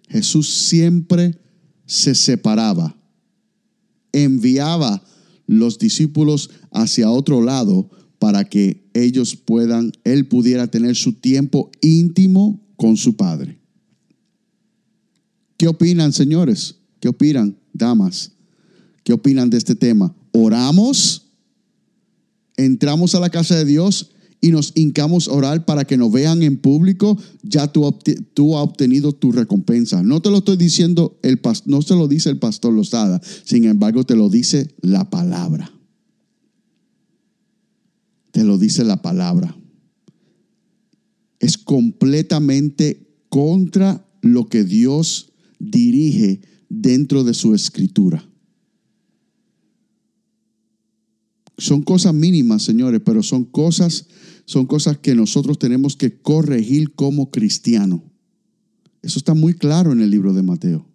Jesús 0.08 0.50
siempre 0.50 1.38
se 1.86 2.16
separaba, 2.16 2.96
enviaba 4.14 5.04
los 5.46 5.78
discípulos 5.78 6.52
hacia 6.72 7.12
otro 7.12 7.42
lado 7.42 7.90
para 8.24 8.46
que 8.46 8.90
ellos 8.94 9.36
puedan, 9.36 9.92
él 10.06 10.30
pudiera 10.30 10.68
tener 10.68 10.96
su 10.96 11.12
tiempo 11.12 11.70
íntimo 11.82 12.66
con 12.78 12.96
su 12.96 13.18
Padre. 13.18 13.60
¿Qué 15.58 15.68
opinan, 15.68 16.14
señores? 16.14 16.78
¿Qué 17.02 17.10
opinan, 17.10 17.58
damas? 17.74 18.32
¿Qué 19.04 19.12
opinan 19.12 19.50
de 19.50 19.58
este 19.58 19.76
tema? 19.76 20.16
¿Oramos? 20.32 21.34
¿Entramos 22.56 23.14
a 23.14 23.20
la 23.20 23.30
casa 23.30 23.58
de 23.58 23.66
Dios 23.66 24.12
y 24.40 24.52
nos 24.52 24.72
hincamos 24.74 25.28
a 25.28 25.34
orar 25.34 25.66
para 25.66 25.84
que 25.84 25.98
nos 25.98 26.10
vean 26.10 26.44
en 26.44 26.56
público? 26.56 27.20
Ya 27.42 27.68
tú, 27.68 27.86
has 27.86 28.64
obtenido 28.64 29.12
tu 29.12 29.34
recompensa. 29.34 30.02
No 30.02 30.22
te 30.22 30.32
lo 30.32 30.38
estoy 30.38 30.56
diciendo, 30.56 31.20
el, 31.24 31.42
no 31.66 31.82
se 31.82 31.96
lo 31.96 32.08
dice 32.08 32.30
el 32.30 32.40
pastor 32.40 32.72
Lozada, 32.72 33.22
sin 33.44 33.66
embargo 33.66 34.06
te 34.06 34.16
lo 34.16 34.30
dice 34.30 34.74
la 34.80 35.10
palabra. 35.10 35.74
Te 38.34 38.44
lo 38.44 38.58
dice 38.58 38.84
la 38.84 39.00
palabra. 39.04 39.56
Es 41.40 41.60
completamente 41.60 43.08
contra 43.30 44.10
lo 44.22 44.50
que 44.50 44.64
Dios 44.64 45.34
dirige 45.60 46.42
dentro 46.68 47.24
de 47.24 47.36
su 47.36 47.54
escritura. 47.54 48.28
Son 51.60 51.84
cosas 51.84 52.16
mínimas, 52.16 52.64
señores, 52.64 53.02
pero 53.06 53.22
son 53.22 53.46
cosas, 53.46 54.08
son 54.46 54.66
cosas 54.66 54.98
que 54.98 55.14
nosotros 55.14 55.60
tenemos 55.60 55.96
que 55.96 56.20
corregir 56.20 56.96
como 56.96 57.30
cristianos. 57.30 58.02
Eso 59.04 59.20
está 59.20 59.36
muy 59.36 59.54
claro 59.54 59.92
en 59.92 60.02
el 60.02 60.10
libro 60.10 60.34
de 60.34 60.42
Mateo. 60.42 60.88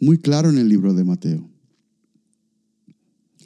Muy 0.00 0.16
claro 0.16 0.48
en 0.48 0.56
el 0.56 0.70
libro 0.70 0.94
de 0.94 1.04
Mateo. 1.04 1.50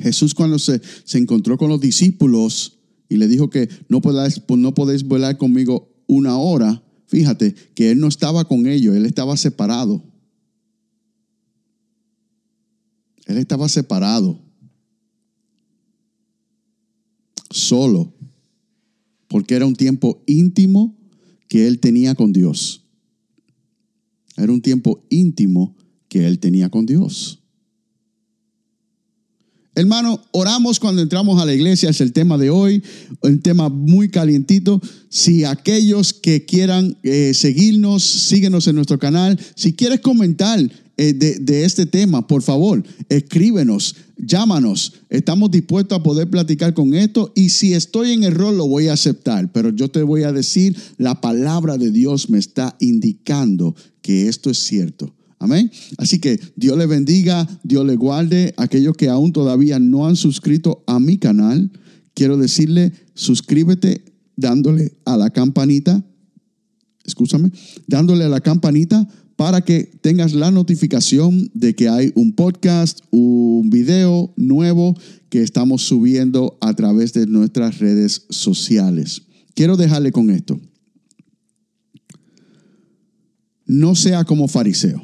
Jesús 0.00 0.34
cuando 0.34 0.58
se, 0.58 0.80
se 1.04 1.18
encontró 1.18 1.56
con 1.58 1.68
los 1.68 1.80
discípulos 1.80 2.78
y 3.08 3.16
le 3.16 3.28
dijo 3.28 3.50
que 3.50 3.68
no, 3.88 4.00
podáis, 4.00 4.40
no 4.48 4.74
podéis 4.74 5.04
volar 5.04 5.36
conmigo 5.36 5.88
una 6.06 6.38
hora, 6.38 6.82
Fíjate 7.10 7.56
que 7.74 7.90
él 7.90 7.98
no 7.98 8.06
estaba 8.06 8.44
con 8.44 8.68
ellos, 8.68 8.94
él 8.94 9.04
estaba 9.04 9.36
separado. 9.36 10.00
Él 13.26 13.36
estaba 13.36 13.68
separado. 13.68 14.40
Solo. 17.50 18.14
Porque 19.26 19.56
era 19.56 19.66
un 19.66 19.74
tiempo 19.74 20.22
íntimo 20.24 20.96
que 21.48 21.66
él 21.66 21.80
tenía 21.80 22.14
con 22.14 22.32
Dios. 22.32 22.84
Era 24.36 24.52
un 24.52 24.62
tiempo 24.62 25.04
íntimo 25.10 25.74
que 26.08 26.28
él 26.28 26.38
tenía 26.38 26.70
con 26.70 26.86
Dios. 26.86 27.39
Hermano, 29.80 30.20
oramos 30.32 30.78
cuando 30.78 31.00
entramos 31.00 31.40
a 31.40 31.46
la 31.46 31.54
iglesia, 31.54 31.88
es 31.88 32.02
el 32.02 32.12
tema 32.12 32.36
de 32.36 32.50
hoy, 32.50 32.82
un 33.22 33.40
tema 33.40 33.70
muy 33.70 34.10
calientito. 34.10 34.78
Si 35.08 35.44
aquellos 35.44 36.12
que 36.12 36.44
quieran 36.44 36.98
eh, 37.02 37.32
seguirnos, 37.32 38.02
síguenos 38.02 38.68
en 38.68 38.74
nuestro 38.74 38.98
canal. 38.98 39.40
Si 39.54 39.72
quieres 39.72 40.00
comentar 40.00 40.60
eh, 40.98 41.14
de, 41.14 41.38
de, 41.38 41.64
este 41.64 41.86
tema, 41.86 42.26
por 42.26 42.42
favor, 42.42 42.84
escríbenos, 43.08 43.96
llámanos. 44.18 44.92
Estamos 45.08 45.50
dispuestos 45.50 45.98
a 45.98 46.02
poder 46.02 46.28
platicar 46.28 46.74
con 46.74 46.92
esto 46.92 47.32
y 47.34 47.48
si 47.48 47.72
estoy 47.72 48.12
en 48.12 48.24
error 48.24 48.52
lo 48.52 48.68
voy 48.68 48.88
a 48.88 48.92
aceptar, 48.92 49.50
pero 49.50 49.70
yo 49.70 49.88
te 49.88 50.02
voy 50.02 50.24
a 50.24 50.32
decir, 50.32 50.76
la 50.98 51.22
palabra 51.22 51.78
de 51.78 51.90
Dios 51.90 52.28
me 52.28 52.38
está 52.38 52.76
indicando 52.80 53.74
que 54.02 54.28
esto 54.28 54.50
es 54.50 54.58
cierto. 54.58 55.14
Amén. 55.40 55.70
Así 55.96 56.18
que 56.18 56.38
Dios 56.54 56.76
le 56.76 56.84
bendiga, 56.84 57.48
Dios 57.64 57.86
le 57.86 57.96
guarde. 57.96 58.52
Aquellos 58.58 58.94
que 58.94 59.08
aún 59.08 59.32
todavía 59.32 59.78
no 59.78 60.06
han 60.06 60.14
suscrito 60.14 60.84
a 60.86 61.00
mi 61.00 61.16
canal, 61.16 61.72
quiero 62.14 62.36
decirle, 62.36 62.92
suscríbete 63.14 64.04
dándole 64.36 64.92
a 65.06 65.16
la 65.16 65.30
campanita. 65.30 66.04
Escúchame, 67.04 67.50
dándole 67.86 68.24
a 68.24 68.28
la 68.28 68.42
campanita 68.42 69.08
para 69.36 69.62
que 69.62 69.84
tengas 70.02 70.34
la 70.34 70.50
notificación 70.50 71.50
de 71.54 71.74
que 71.74 71.88
hay 71.88 72.12
un 72.14 72.32
podcast, 72.32 73.00
un 73.10 73.70
video 73.70 74.34
nuevo 74.36 74.94
que 75.30 75.42
estamos 75.42 75.80
subiendo 75.80 76.58
a 76.60 76.74
través 76.74 77.14
de 77.14 77.26
nuestras 77.26 77.78
redes 77.78 78.26
sociales. 78.28 79.22
Quiero 79.54 79.78
dejarle 79.78 80.12
con 80.12 80.28
esto. 80.28 80.60
No 83.64 83.94
sea 83.94 84.24
como 84.24 84.46
fariseo. 84.46 85.02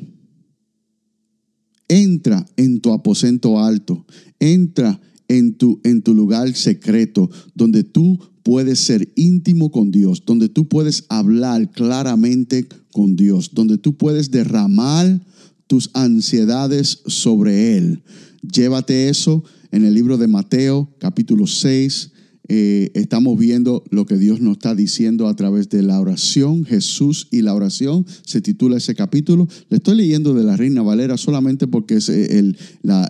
Entra 1.88 2.46
en 2.56 2.80
tu 2.80 2.92
aposento 2.92 3.60
alto, 3.60 4.04
entra 4.40 5.00
en 5.28 5.54
tu, 5.54 5.80
en 5.84 6.02
tu 6.02 6.14
lugar 6.14 6.54
secreto, 6.54 7.30
donde 7.54 7.84
tú 7.84 8.18
puedes 8.42 8.78
ser 8.80 9.12
íntimo 9.16 9.70
con 9.70 9.90
Dios, 9.90 10.22
donde 10.24 10.48
tú 10.48 10.68
puedes 10.68 11.04
hablar 11.08 11.70
claramente 11.70 12.66
con 12.92 13.16
Dios, 13.16 13.50
donde 13.52 13.78
tú 13.78 13.96
puedes 13.96 14.30
derramar 14.30 15.20
tus 15.66 15.90
ansiedades 15.94 17.00
sobre 17.06 17.76
Él. 17.76 18.02
Llévate 18.42 19.08
eso 19.08 19.42
en 19.72 19.84
el 19.84 19.94
libro 19.94 20.16
de 20.16 20.28
Mateo, 20.28 20.88
capítulo 20.98 21.46
6, 21.46 22.12
eh, 22.48 22.90
estamos 22.94 23.38
viendo 23.38 23.84
lo 23.90 24.06
que 24.06 24.16
Dios 24.16 24.40
nos 24.40 24.52
está 24.54 24.74
diciendo 24.74 25.28
a 25.28 25.36
través 25.36 25.68
de 25.68 25.82
la 25.82 26.00
oración, 26.00 26.64
Jesús 26.64 27.28
y 27.30 27.42
la 27.42 27.54
oración, 27.54 28.06
se 28.24 28.40
titula 28.40 28.76
ese 28.76 28.94
capítulo. 28.94 29.48
Le 29.68 29.78
estoy 29.78 29.96
leyendo 29.96 30.34
de 30.34 30.44
la 30.44 30.56
Reina 30.56 30.82
Valera 30.82 31.16
solamente 31.16 31.66
porque 31.66 31.96
es 31.96 32.08
eh, 32.08 32.54
la, 32.82 33.08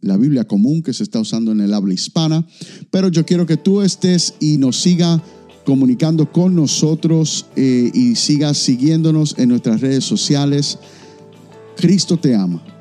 la 0.00 0.16
Biblia 0.16 0.44
común 0.44 0.82
que 0.82 0.92
se 0.92 1.02
está 1.02 1.20
usando 1.20 1.52
en 1.52 1.60
el 1.60 1.74
habla 1.74 1.94
hispana, 1.94 2.46
pero 2.90 3.08
yo 3.08 3.24
quiero 3.26 3.46
que 3.46 3.56
tú 3.56 3.82
estés 3.82 4.34
y 4.40 4.56
nos 4.58 4.80
siga 4.80 5.22
comunicando 5.64 6.30
con 6.30 6.54
nosotros 6.54 7.46
eh, 7.56 7.90
y 7.92 8.14
sigas 8.16 8.58
siguiéndonos 8.58 9.34
en 9.38 9.48
nuestras 9.48 9.80
redes 9.80 10.04
sociales. 10.04 10.78
Cristo 11.76 12.16
te 12.16 12.34
ama. 12.34 12.73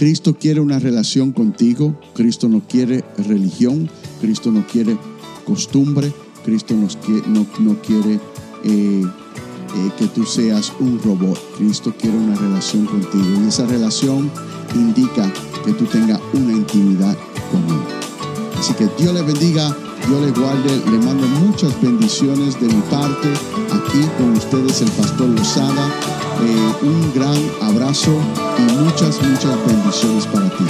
Cristo 0.00 0.34
quiere 0.34 0.60
una 0.60 0.78
relación 0.78 1.30
contigo, 1.30 1.94
Cristo 2.14 2.48
no 2.48 2.62
quiere 2.66 3.04
religión, 3.18 3.90
Cristo 4.22 4.50
no 4.50 4.66
quiere 4.66 4.96
costumbre, 5.44 6.10
Cristo 6.42 6.74
no, 6.74 7.76
quiere 7.82 8.14
eh, 8.64 9.02
eh, 9.04 9.90
que 9.98 10.06
tú 10.06 10.24
seas 10.24 10.72
un 10.80 10.98
robot, 11.02 11.38
Cristo 11.58 11.92
quiere 12.00 12.16
una 12.16 12.34
relación 12.34 12.86
contigo 12.86 13.26
y 13.44 13.48
esa 13.48 13.66
relación 13.66 14.30
indica 14.74 15.30
que 15.66 15.74
tú 15.74 15.84
tengas 15.84 16.18
una 16.32 16.54
intimidad 16.54 17.14
con 17.52 17.62
Él. 17.64 17.82
Así 18.58 18.72
que 18.72 18.88
Dios 18.98 19.12
le 19.12 19.20
bendiga, 19.20 19.76
Dios 20.06 20.20
le 20.20 20.30
guarde, 20.32 20.82
le 20.90 20.98
mando 21.04 21.26
muchas 21.26 21.80
bendiciones 21.80 22.60
de 22.60 22.66
mi 22.68 22.80
parte 22.82 23.28
aquí 23.72 24.06
con 24.18 24.32
ustedes 24.32 24.82
el 24.82 24.90
pastor 24.92 25.28
Lozada. 25.28 25.88
Eh, 26.42 26.86
un 26.86 27.12
gran 27.14 27.38
abrazo 27.60 28.12
y 28.58 28.62
muchas, 28.82 29.20
muchas 29.22 29.56
bendiciones 29.66 30.26
para 30.26 30.48
ti. 30.50 30.64